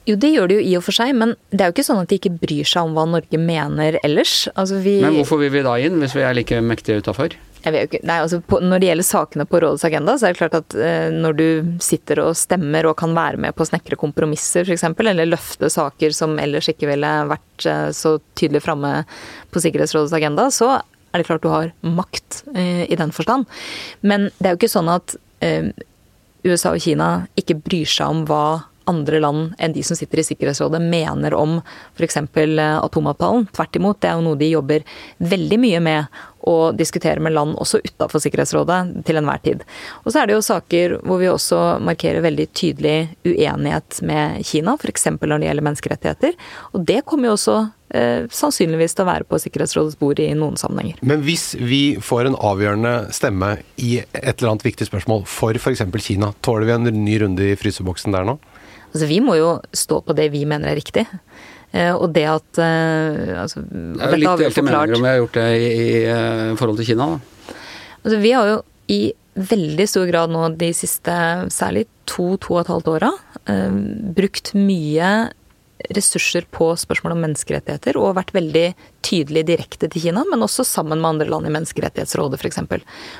[0.09, 2.01] Jo, det gjør det jo i og for seg, men det er jo ikke sånn
[2.01, 4.47] at de ikke bryr seg om hva Norge mener ellers.
[4.55, 4.99] Altså, vi...
[5.05, 7.37] Men hvorfor vil vi da inn, hvis vi er like mektige utafor?
[7.67, 11.39] Altså, når det gjelder sakene på rådets agenda, så er det klart at eh, når
[11.39, 11.49] du
[11.83, 16.15] sitter og stemmer og kan være med på å snekre kompromisser f.eks., eller løfte saker
[16.15, 19.03] som ellers ikke ville vært eh, så tydelig framme
[19.51, 23.49] på Sikkerhetsrådets agenda, så er det klart du har makt eh, i den forstand.
[24.01, 25.71] Men det er jo ikke sånn at eh,
[26.47, 28.45] USA og Kina ikke bryr seg om hva
[28.89, 31.59] andre land enn de som sitter i Sikkerhetsrådet mener om
[31.97, 32.17] f.eks.
[32.17, 33.49] Eh, atomavtalen.
[33.55, 34.87] Tvert imot, det er jo noe de jobber
[35.21, 39.65] veldig mye med å diskutere med land også utafor Sikkerhetsrådet til enhver tid.
[40.05, 42.97] Og så er det jo saker hvor vi også markerer veldig tydelig
[43.27, 45.09] uenighet med Kina, f.eks.
[45.19, 46.39] når det gjelder menneskerettigheter.
[46.75, 47.57] Og det kommer jo også
[47.95, 51.01] eh, sannsynligvis til å være på Sikkerhetsrådets bord i noen sammenhenger.
[51.03, 55.85] Men hvis vi får en avgjørende stemme i et eller annet viktig spørsmål for f.eks.
[56.05, 58.39] Kina, tåler vi en ny runde i fryseboksen der nå?
[58.89, 61.05] Altså, vi må jo stå på det vi mener er riktig.
[61.73, 65.19] Eh, og det at uh, altså, Det er jo litt delte meninger om vi har
[65.21, 67.57] gjort det i, i, uh, forhold til Kina, da.
[68.05, 69.01] Altså, vi har jo i
[69.39, 71.15] veldig stor grad nå de siste
[71.55, 73.11] særlig to, to og et halvt åra
[74.17, 75.11] brukt mye
[75.95, 78.65] ressurser på spørsmål om menneskerettigheter, og vært veldig
[79.07, 82.59] tydelig direkte til Kina, men også sammen med andre land i Menneskerettighetsrådet f.eks.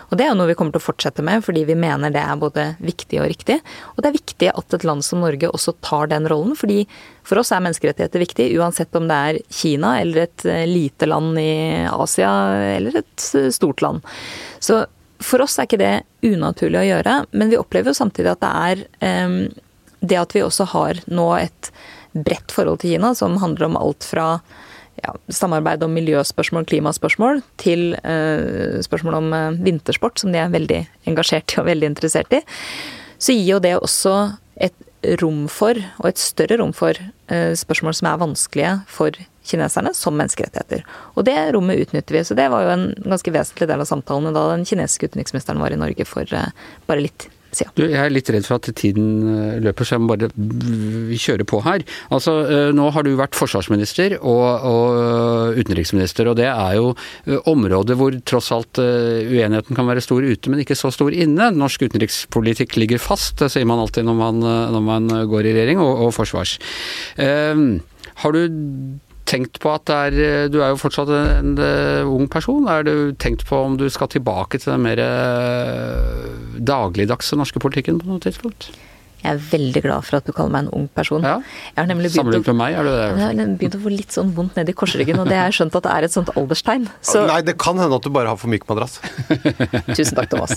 [0.09, 2.25] Og det er jo noe vi kommer til å fortsette med, fordi vi mener det
[2.25, 3.61] er både viktig og riktig.
[3.95, 6.83] Og det er viktig at et land som Norge også tar den rollen, fordi
[7.29, 11.39] for oss er menneskerettigheter viktig, uansett om det er Kina eller et eh, lite land
[11.41, 12.33] i Asia
[12.75, 14.03] eller et eh, stort land.
[14.59, 14.83] Så
[15.23, 15.95] for oss er ikke det
[16.27, 19.41] unaturlig å gjøre, men vi opplever jo samtidig at det er um,
[20.01, 21.71] det at vi også har nå et
[22.13, 24.29] bredt forhold til Kina, som handler om alt fra
[25.03, 30.83] ja, samarbeid om miljøspørsmål, klimaspørsmål, til uh, spørsmål om uh, vintersport, som de er veldig
[31.11, 32.43] engasjert i og veldig interessert i,
[33.19, 34.15] så gir jo det også
[34.63, 34.75] et
[35.23, 36.99] rom for, og et større rom for,
[37.31, 40.83] uh, spørsmål som er vanskelige for kineserne, som menneskerettigheter.
[41.17, 42.25] Og det rommet utnytter vi.
[42.27, 45.73] Så det var jo en ganske vesentlig del av samtalene da den kinesiske utenriksministeren var
[45.73, 47.73] i Norge for bare litt siden.
[47.77, 50.29] Du, jeg er litt redd for at tiden eh, løper, så jeg må bare
[51.19, 51.85] kjøre på her.
[52.15, 57.39] Altså, eh, Nå har du vært forsvarsminister og, og utenriksminister, og det er jo eh,
[57.51, 61.51] områder hvor tross alt uenigheten kan være stor ute, men ikke så stor inne.
[61.57, 64.41] Norsk utenrikspolitikk ligger fast, det sier man alltid når man,
[64.75, 66.59] når man går i regjering, og, og forsvars.
[67.19, 67.81] Um,
[68.23, 68.41] har du
[69.29, 72.69] tenkt på at det er eh, Du er jo fortsatt en, en ung person.
[72.71, 78.01] Er du tenkt på om du skal tilbake til den mer eh, dagligdagse norske politikken
[78.01, 78.71] på noe tidspunkt?
[79.19, 81.25] Jeg er veldig glad for at du kaller meg en ung person.
[81.27, 81.41] Ja.
[81.75, 83.07] Sammenlignet med meg, er du det?
[83.09, 85.57] Jeg har begynt å få litt sånn vondt nedi i korsryggen, og det har jeg
[85.59, 86.87] skjønt at det er et sånt alderstegn.
[87.03, 87.25] Så...
[87.27, 89.01] Nei, det kan hende at du bare har for myk madrass.
[89.97, 90.55] Tusen takk, Thomas.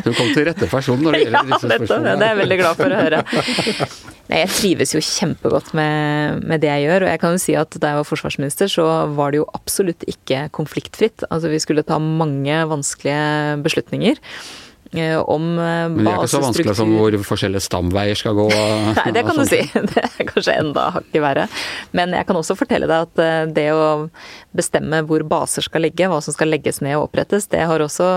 [0.00, 2.14] du kom til rette person når det gjelder ja, disse spørsmålene.
[2.14, 4.19] Ja, det er jeg veldig glad for å høre.
[4.30, 7.54] Nei, jeg trives jo kjempegodt med, med, det jeg gjør, og jeg kan jo si
[7.58, 8.84] at da jeg var forsvarsminister, så
[9.16, 11.24] var det jo absolutt ikke konfliktfritt.
[11.34, 14.20] Altså vi skulle ta mange vanskelige beslutninger.
[14.92, 18.46] Eh, om basestruktur Men det er ikke så vanskelig som hvor forskjellige stamveier skal gå?
[18.98, 19.60] Nei, det kan du si.
[19.90, 21.44] Det er kanskje enda hakket verre.
[21.94, 23.84] Men jeg kan også fortelle deg at eh, det å
[24.56, 28.08] bestemme hvor baser skal ligge, hva som skal legges ned og opprettes, det har også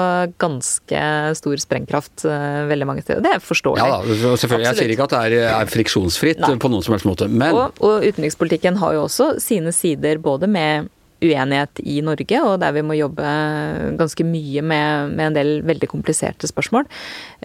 [0.41, 1.03] ganske
[1.37, 3.21] stor sprengkraft eh, veldig mange steder.
[3.21, 3.83] Det er forståelig.
[3.83, 4.69] Ja da, selvfølgelig.
[4.71, 6.55] Jeg sier ikke at det er, friksjonsfritt Nei.
[6.57, 10.49] på noen som helst måte, men og, og utenrikspolitikken har jo også sine sider både
[10.49, 10.89] med
[11.23, 13.33] uenighet i Norge, og der vi må jobbe
[13.99, 16.87] ganske mye med, med en del veldig kompliserte spørsmål.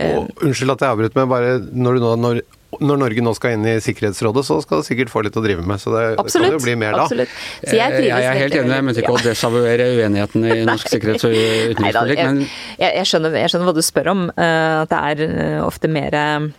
[0.04, 2.40] Og, unnskyld at jeg avbryter, men bare når, nå, når,
[2.78, 5.64] når, Norge nå skal inn i Sikkerhetsrådet, så skal det sikkert få litt å drive
[5.66, 5.80] med.
[5.82, 7.06] Så det absolutt, kan jo bli mer da.
[7.06, 7.34] Absolutt.
[7.62, 10.94] Så jeg, jeg, jeg, er helt enig, jeg mente ikke å desavuere uenigheten i norsk
[10.94, 14.24] sikkerhets- og utenrikspolitikk, men jeg, jeg, skjønner, jeg, skjønner, hva du spør om.
[14.34, 16.50] Eh, at det er eh, ofte mer eh,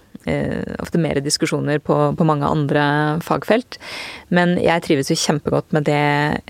[0.82, 2.84] ofte mer diskusjoner på, på, mange andre
[3.26, 3.80] fagfelt.
[4.34, 6.00] Men jeg trives jo kjempegodt med det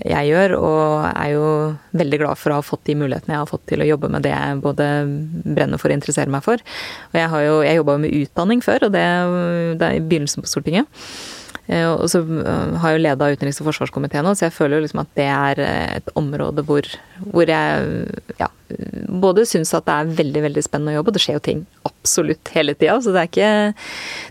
[0.04, 1.50] jeg gjør, og er jo
[1.96, 4.24] veldig glad for å ha fått de mulighetene jeg har fått til å jobbe med
[4.26, 4.88] det jeg både
[5.44, 6.62] brenner for og interesserer meg for.
[7.10, 9.04] Og jeg har jo, jeg jobba jo med utdanning før, og det,
[9.80, 11.04] det er i begynnelsen på Stortinget.
[11.70, 14.78] Eh, og så eh, har jeg jo leda utenriks- og forsvarskomiteen nå, så jeg føler
[14.78, 16.86] jo liksom at det er eh, et område hvor,
[17.30, 18.06] hvor jeg
[18.40, 18.50] ja,
[19.22, 21.62] både syns at det er veldig veldig spennende å jobbe, og det skjer jo ting
[21.88, 22.96] absolutt hele tida.
[23.02, 23.52] Så det er, ikke,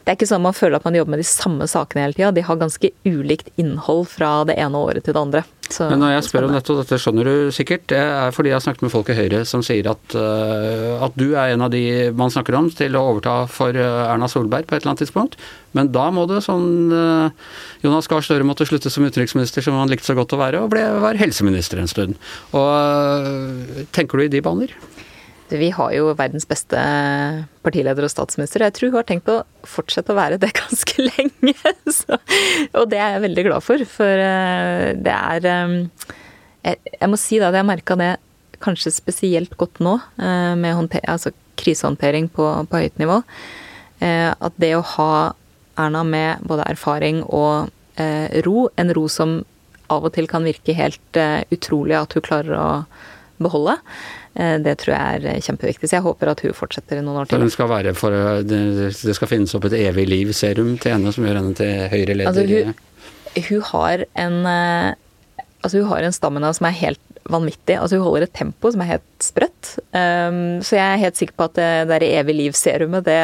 [0.03, 2.33] det er ikke sånn man føler at man jobber med de samme sakene hele tida.
[2.35, 5.45] De har ganske ulikt innhold fra det ene året til det andre.
[5.69, 8.49] Så, Men når jeg spør om dette, og dette skjønner du sikkert, det er fordi
[8.49, 11.65] jeg har snakket med folk i Høyre som sier at, uh, at du er en
[11.67, 14.95] av de man snakker om til å overta for uh, Erna Solberg på et eller
[14.95, 15.37] annet tidspunkt.
[15.77, 17.29] Men da må det sånn uh,
[17.85, 20.73] Jonas Gahr Støre måtte slutte som utenriksminister, som han likte så godt å være, og
[20.73, 22.17] ble, var helseminister en stund.
[22.57, 24.73] Og tenker du i de baner?
[25.49, 26.77] Vi har jo verdens beste
[27.65, 28.61] partileder og statsminister.
[28.67, 31.55] Jeg tror hun har tenkt å fortsette å være det ganske lenge.
[31.89, 32.19] Så,
[32.77, 35.77] og det er jeg veldig glad for, for eh, det er eh,
[36.67, 38.13] Jeg, jeg må si da at jeg merka det
[38.59, 43.21] kanskje spesielt godt nå, med med altså krisehåndtering på, på, høyt nivå.
[44.03, 45.13] At det å ha
[45.79, 47.71] Erna med både erfaring og
[48.43, 49.37] ro, en ro som
[49.87, 51.21] av og til kan virke helt
[51.55, 52.67] utrolig at hun klarer å
[53.43, 53.75] beholde.
[54.35, 55.89] Eh, det tror jeg er kjempeviktig.
[55.89, 57.43] Så jeg håper at hun fortsetter i noen år til.
[57.43, 61.41] Det skal, være for, det skal finnes opp et evig liv-serum til henne som gjør
[61.41, 62.31] henne til Høyre-leder?
[62.31, 64.97] Altså, hun, hun, har en eh,
[65.59, 67.75] Altså hun har en stamina som er helt vanvittig.
[67.75, 69.75] Altså hun holder et tempo som er helt sprøtt.
[69.91, 73.19] Um, så jeg er helt sikker på at det der evig liv-serumet, det,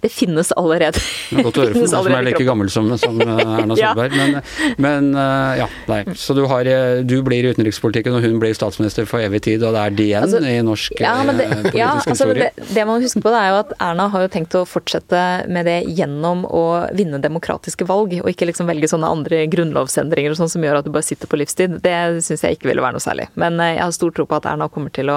[0.00, 1.00] det finnes allerede.
[1.30, 3.76] Det er godt å høre for noen som er like gammel som, som eh, Erna
[3.80, 4.14] Solberg.
[4.14, 4.26] ja.
[4.26, 4.36] Men,
[4.84, 6.00] men, eh, ja, nei.
[6.18, 9.64] Så du, har, eh, du, blir i utenrikspolitikken, og hun blir statsminister for evig tid,
[9.66, 12.50] og det er det igjen altså, i norsk ja, det, politisk ja, altså, historie?
[12.56, 15.24] Det, det man husker på, det er jo at Erna har jo tenkt å fortsette
[15.52, 16.64] med det gjennom å
[16.96, 20.86] vinne demokratiske valg, og ikke liksom velge sånne andre grunnlovsendringer og sånn som gjør at
[20.86, 21.80] du bare sitter på livstid.
[21.82, 23.30] Det syns jeg ikke ville være noe særlig.
[23.34, 25.15] Men jeg har stor tro på at Erna kommer til å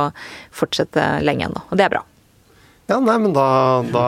[0.55, 2.05] fortsette lenge ennå, og det er bra.
[2.89, 4.03] Ja, nei, men da, da,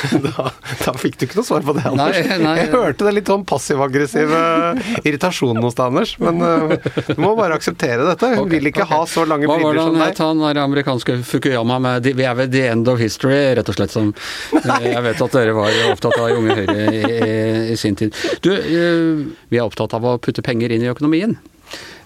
[0.26, 0.50] da,
[0.84, 2.18] da, fikk du ikke noe svar på det, Anders.
[2.28, 2.52] Nei, nei.
[2.60, 4.40] Jeg hørte det litt sånn passiv-aggressive
[5.08, 6.12] irritasjonen hos deg, Anders.
[6.20, 6.74] Men uh,
[7.08, 8.34] du må bare akseptere dette.
[8.34, 8.98] Hun okay, vil ikke okay.
[8.98, 10.02] ha så lange briller som deg.
[10.02, 13.40] Hva var det han han amerikanske Fukuyama med Vi er ved the end of history,
[13.56, 13.96] rett og slett.
[13.96, 14.12] Som
[14.52, 17.36] jeg vet at dere var opptatt av i Unge Høyre i, i,
[17.72, 18.12] i sin tid.
[18.44, 21.38] Du, uh, vi er opptatt av å putte penger inn i økonomien.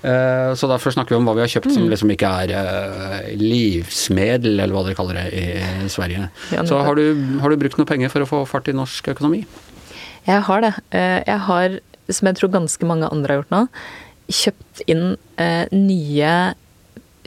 [0.02, 1.90] Eh, så derfor snakker vi om hva vi har kjøpt som mm.
[1.92, 6.26] liksom ikke er eh, livsmedel, eller hva dere kaller det i Sverige.
[6.66, 7.04] Så har du,
[7.42, 9.44] har du brukt noe penger for å få fart i norsk økonomi?
[10.26, 10.72] Jeg har det.
[10.90, 11.78] Eh, jeg har,
[12.10, 13.62] som jeg tror ganske mange andre har gjort nå,
[14.32, 15.06] kjøpt inn
[15.74, 16.34] nye,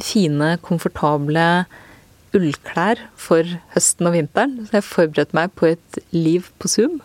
[0.01, 1.47] fine, komfortable
[2.35, 4.55] ullklær for høsten og vinteren.
[4.63, 6.97] Så jeg har forberedt meg på et liv på Zoom.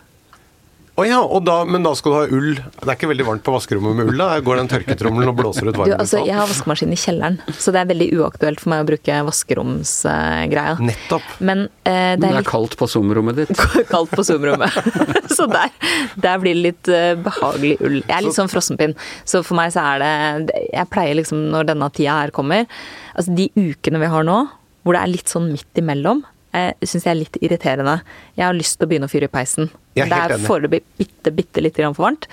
[1.01, 2.59] Å oh ja, da, men da skal du ha ull.
[2.61, 4.35] Det er ikke veldig varmt på vaskerommet med ull, da?
[4.45, 5.95] Går den tørketrommelen og blåser ut varmen?
[5.95, 8.87] Du, altså, jeg har vaskemaskin i kjelleren, så det er veldig uaktuelt for meg å
[8.91, 10.75] bruke vaskeromsgreia.
[10.77, 11.31] Uh, Nettopp.
[11.41, 12.51] Men, uh, det, er det er litt...
[12.51, 13.63] kaldt på Zoom-rommet ditt?
[13.95, 14.77] kaldt på Zoom-rommet.
[15.39, 15.73] så der,
[16.21, 17.97] der, blir det litt uh, behagelig ull.
[18.03, 18.43] Jeg er litt så...
[18.43, 18.93] sånn frossenpinn,
[19.25, 22.69] så for meg så er det Jeg pleier liksom, når denne tida her kommer
[23.15, 24.37] Altså de ukene vi har nå,
[24.85, 26.21] hvor det er litt sånn midt imellom
[26.57, 28.01] eh, syns jeg er litt irriterende.
[28.39, 29.71] Jeg har lyst til å begynne å fyre i peisen.
[29.99, 32.31] det er foreløpig bitte, bitte litt for varmt.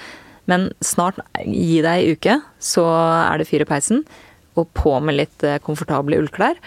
[0.48, 4.06] Men snart, gi deg ei uke, så er det fyr i peisen.
[4.58, 6.62] Og på med litt eh, komfortable ullklær.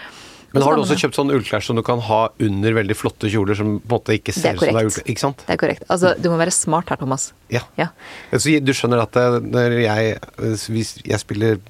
[0.51, 3.55] Men har du også kjøpt sånne ullklær som du kan ha under veldig flotte kjoler
[3.55, 5.05] som på en måte ikke ser ut som det er ullklær?
[5.13, 5.43] Ikke sant?
[5.47, 5.85] Det er korrekt.
[5.87, 7.29] Altså, du må være smart her, Thomas.
[7.53, 7.63] Ja.
[7.79, 7.87] ja.
[8.35, 10.17] Så du skjønner at det, når jeg,
[10.75, 11.61] hvis jeg spiller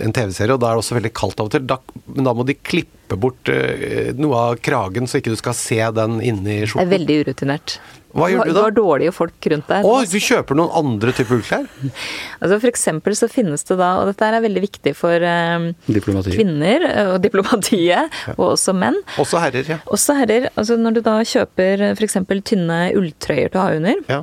[0.00, 1.66] en TV-serie, og da er det også veldig kaldt av og til.
[1.68, 1.80] Da,
[2.14, 5.78] men da må de klippe bort uh, noe av kragen, så ikke du skal se
[5.98, 6.86] den inni skjorten.
[6.86, 7.78] Det er veldig urutinert.
[8.16, 8.54] Hva gjør du da?
[8.56, 9.84] Du har dårlige folk rundt deg.
[9.84, 11.66] Å, du kjøper noen andre typer ullklær?
[12.40, 15.68] altså for eksempel så finnes det da, og dette er veldig viktig for um,
[16.30, 18.36] kvinner eh, og diplomatiet, ja.
[18.38, 18.96] og også menn.
[19.20, 19.82] Også herrer, ja.
[19.92, 20.48] Også herrer.
[20.54, 22.16] Altså når du da kjøper f.eks.
[22.48, 24.22] tynne ulltrøyer til å ha under, ja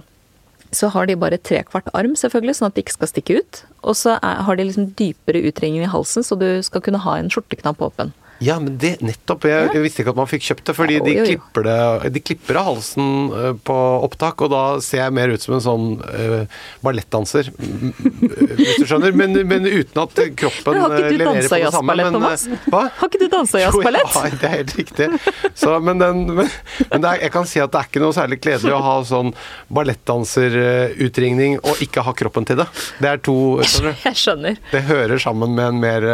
[0.74, 3.62] så har de bare trekvart arm, selvfølgelig, sånn at de ikke skal stikke ut.
[3.84, 7.32] Og så har de liksom dypere utringning i halsen, så du skal kunne ha en
[7.34, 8.14] skjorteknapp åpen.
[8.43, 9.46] Ja, men det nettopp.
[9.48, 10.76] Jeg, jeg, visste ikke at man fikk kjøpt det.
[10.76, 15.15] Fordi de klipper, det, de klipper av halsen uh, på opptak, og da ser jeg
[15.15, 17.52] mer ut som en sånn uh, ballettdanser.
[17.54, 19.15] Hvis du skjønner.
[19.15, 21.98] Men, men uten at kroppen leverer på det samme.
[22.02, 22.84] Men, uh, hva?
[23.00, 24.18] Har ikke du dansa jazzballett?
[24.18, 25.10] Ja, det er helt riktig.
[25.53, 28.76] Så, men, den, men, er, jeg kan si at det er ikke noe særlig kledelig
[28.76, 29.34] å ha sånn
[29.74, 32.70] ballettdanserutringning og ikke ha kroppen til det.
[32.99, 33.99] Det er to skjønner.
[34.10, 34.64] Jeg skjønner.
[34.74, 36.08] Det hører sammen med en mer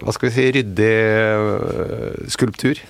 [0.00, 0.94] hva skal vi si, ryddig
[1.36, 2.80] uh, skulptur.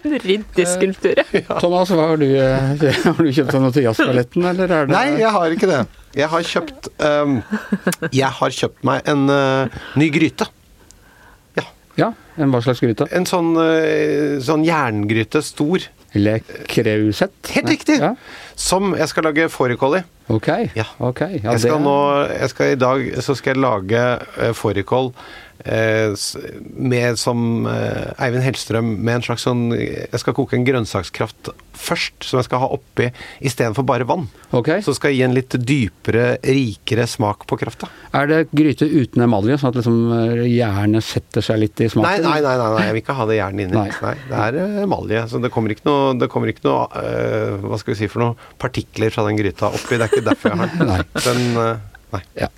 [0.00, 1.56] En ryddig skulptur, ja.
[1.58, 2.28] Thomas, hva har du,
[3.06, 5.80] har du kjøpt deg noe til jazzballetten, eller er det Nei, jeg har ikke det.
[6.16, 7.36] Jeg har kjøpt um,
[8.10, 10.48] Jeg har kjøpt meg en uh, ny gryte.
[11.58, 11.66] Ja.
[11.98, 12.10] ja.
[12.40, 13.06] En hva slags gryte?
[13.14, 15.42] En sånn, uh, sånn jerngryte.
[15.46, 15.84] Stor.
[16.16, 17.36] Le Creuset?
[17.54, 18.00] Helt riktig!
[18.02, 18.14] Ja.
[18.58, 20.06] Som jeg skal lage fårikål i.
[20.30, 20.48] Ok.
[20.78, 20.88] Ja.
[20.98, 21.38] okay.
[21.38, 21.84] Ja, jeg skal det...
[21.86, 22.00] nå,
[22.30, 24.02] jeg skal I dag så skal jeg lage
[24.40, 30.56] uh, fårikål Eh, med som eh, Eivind Hellstrøm med en slags sånn Jeg skal koke
[30.56, 31.50] en grønnsakskraft
[31.80, 33.08] først, som jeg skal ha oppi
[33.44, 34.26] istedenfor bare vann.
[34.56, 34.82] Okay.
[34.84, 37.88] Så skal jeg gi en litt dypere, rikere smak på krafta.
[38.16, 42.26] Er det gryte uten emalje, sånn at liksom eh, jernet setter seg litt i smaken?
[42.26, 43.78] Nei, nei, nei, nei, jeg vil ikke ha det jernet inni.
[43.78, 43.88] Nei.
[44.02, 44.48] nei.
[44.56, 45.24] det er emalje.
[45.32, 48.24] Så det kommer ikke noe, det kommer ikke noe uh, Hva skal vi si for
[48.24, 49.96] noe partikler fra den gryta oppi.
[49.96, 51.08] Det er ikke derfor jeg har den.
[51.28, 52.24] den uh, nei.
[52.44, 52.52] Ja.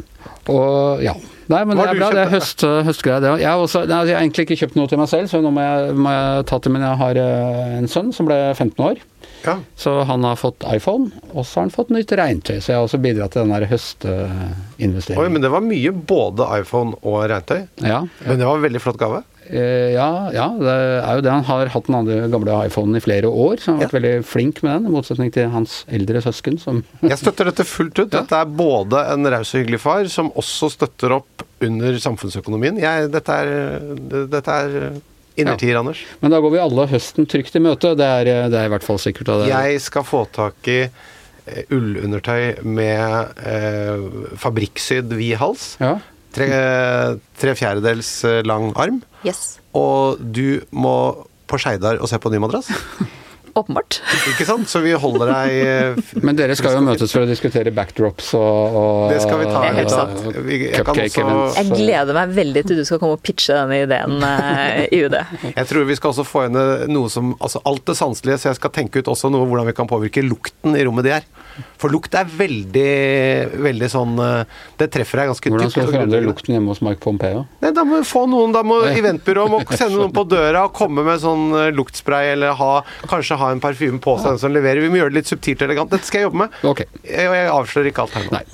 [0.51, 1.15] Og ja.
[1.51, 2.11] Nei, men det er bra.
[2.15, 3.33] Det er høst, høstgreier, det.
[3.43, 5.51] Jeg har, også, nei, jeg har egentlig ikke kjøpt noe til meg selv, så nå
[5.55, 8.85] må jeg, må jeg ta til min jeg har eh, en sønn som ble 15
[8.87, 9.03] år.
[9.43, 9.57] Ja.
[9.77, 12.61] Så han har fått iPhone, og så har han fått nytt regntøy.
[12.61, 15.23] Så jeg har også bidratt til den høstinvesteringen.
[15.25, 17.65] Oi, men det var mye både iPhone og regntøy.
[17.83, 18.05] Ja.
[18.23, 19.25] Men det var en veldig flott gave.
[19.51, 21.33] Eh, ja, ja, det er jo det.
[21.33, 23.99] Han har hatt den andre gamle iPhonen i flere år, så han har vært ja.
[23.99, 26.83] veldig flink med den, i motsetning til hans eldre søsken som
[27.13, 28.11] Jeg støtter dette fullt ut.
[28.13, 32.79] Dette er både en raus og hyggelig far, som også støtter opp under samfunnsøkonomien.
[32.83, 33.81] Jeg, dette er,
[34.31, 34.77] dette er
[35.35, 35.83] innertier, ja.
[35.83, 36.05] Anders.
[36.21, 37.97] Men da går vi alle høsten trygt i møte.
[37.99, 39.35] Det er, det er i hvert fall sikkert.
[39.49, 44.09] Jeg skal få tak i eh, ullundertøy med eh,
[44.43, 45.75] fabrikksydd vid hals.
[45.83, 45.97] Ja.
[46.33, 46.49] Tre,
[47.41, 49.03] tre fjerdedels eh, lang arm.
[49.27, 49.59] Yes.
[49.77, 50.97] Og du må
[51.49, 52.71] på Skeidar og se på ny madrass?
[53.53, 53.99] Åpenbart.
[54.31, 54.69] Ikke sant?
[54.71, 58.79] Så vi holder deg eh, Men dere skal jo møtes for å diskutere backdrops og,
[58.81, 59.59] og Det skal vi ta.
[59.59, 60.23] Det er helt sant.
[60.49, 64.25] Jeg, jeg, også, jeg, gleder meg veldig til du skal komme og pitche denne ideen
[64.25, 65.19] eh, i UD.
[65.51, 66.57] Jeg tror vi skal også få inn
[66.93, 69.77] noe som Altså alt det sanselige, så jeg skal tenke ut også noe hvordan vi
[69.77, 71.29] kan påvirke lukten i rommet de er.
[71.83, 75.57] For lukt er veldig, veldig sånn eh, Det treffer deg ganske dypt.
[75.57, 77.43] Hvordan skal du forandre lukten hjemme hos Mike Pompeo?
[77.63, 80.77] Nei, da må vi få noen, da må eventbyrået må sende noen på døra og
[80.77, 82.71] komme med sånn eh, luktspray, eller ha,
[83.11, 84.83] kanskje ha en parfyme på seg, den som leverer.
[84.85, 85.93] Vi må gjøre det litt subtilt og elegant.
[85.93, 86.59] Dette skal jeg jobbe med.
[86.73, 86.89] Okay.
[87.09, 88.39] Jeg, jeg avslører ikke alt her nå.
[88.39, 88.45] Nei,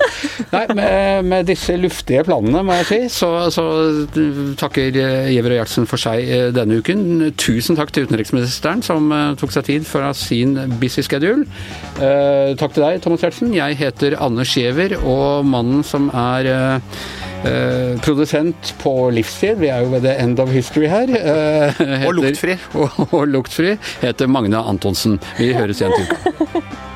[0.54, 3.66] Nei med, med, disse luftige planene, må jeg si, så, så
[4.58, 7.04] takker Giæver og Gjertsen for seg eh, denne uken.
[7.38, 11.44] Tusen takk til utenriksministeren som tok seg tid fra sin busy schedule.
[11.98, 13.52] Takk til deg, Thomas Gjertsen.
[13.56, 19.92] Jeg heter Anne Skjever, og mannen som er eh, produsent på livstid, vi er jo
[19.94, 21.08] ved the end of history her.
[21.12, 22.58] eh, heter, og luktfri.
[22.74, 25.20] Og, og luktfri heter Magne Antonsen.
[25.38, 26.66] Vi høres igjen til uka.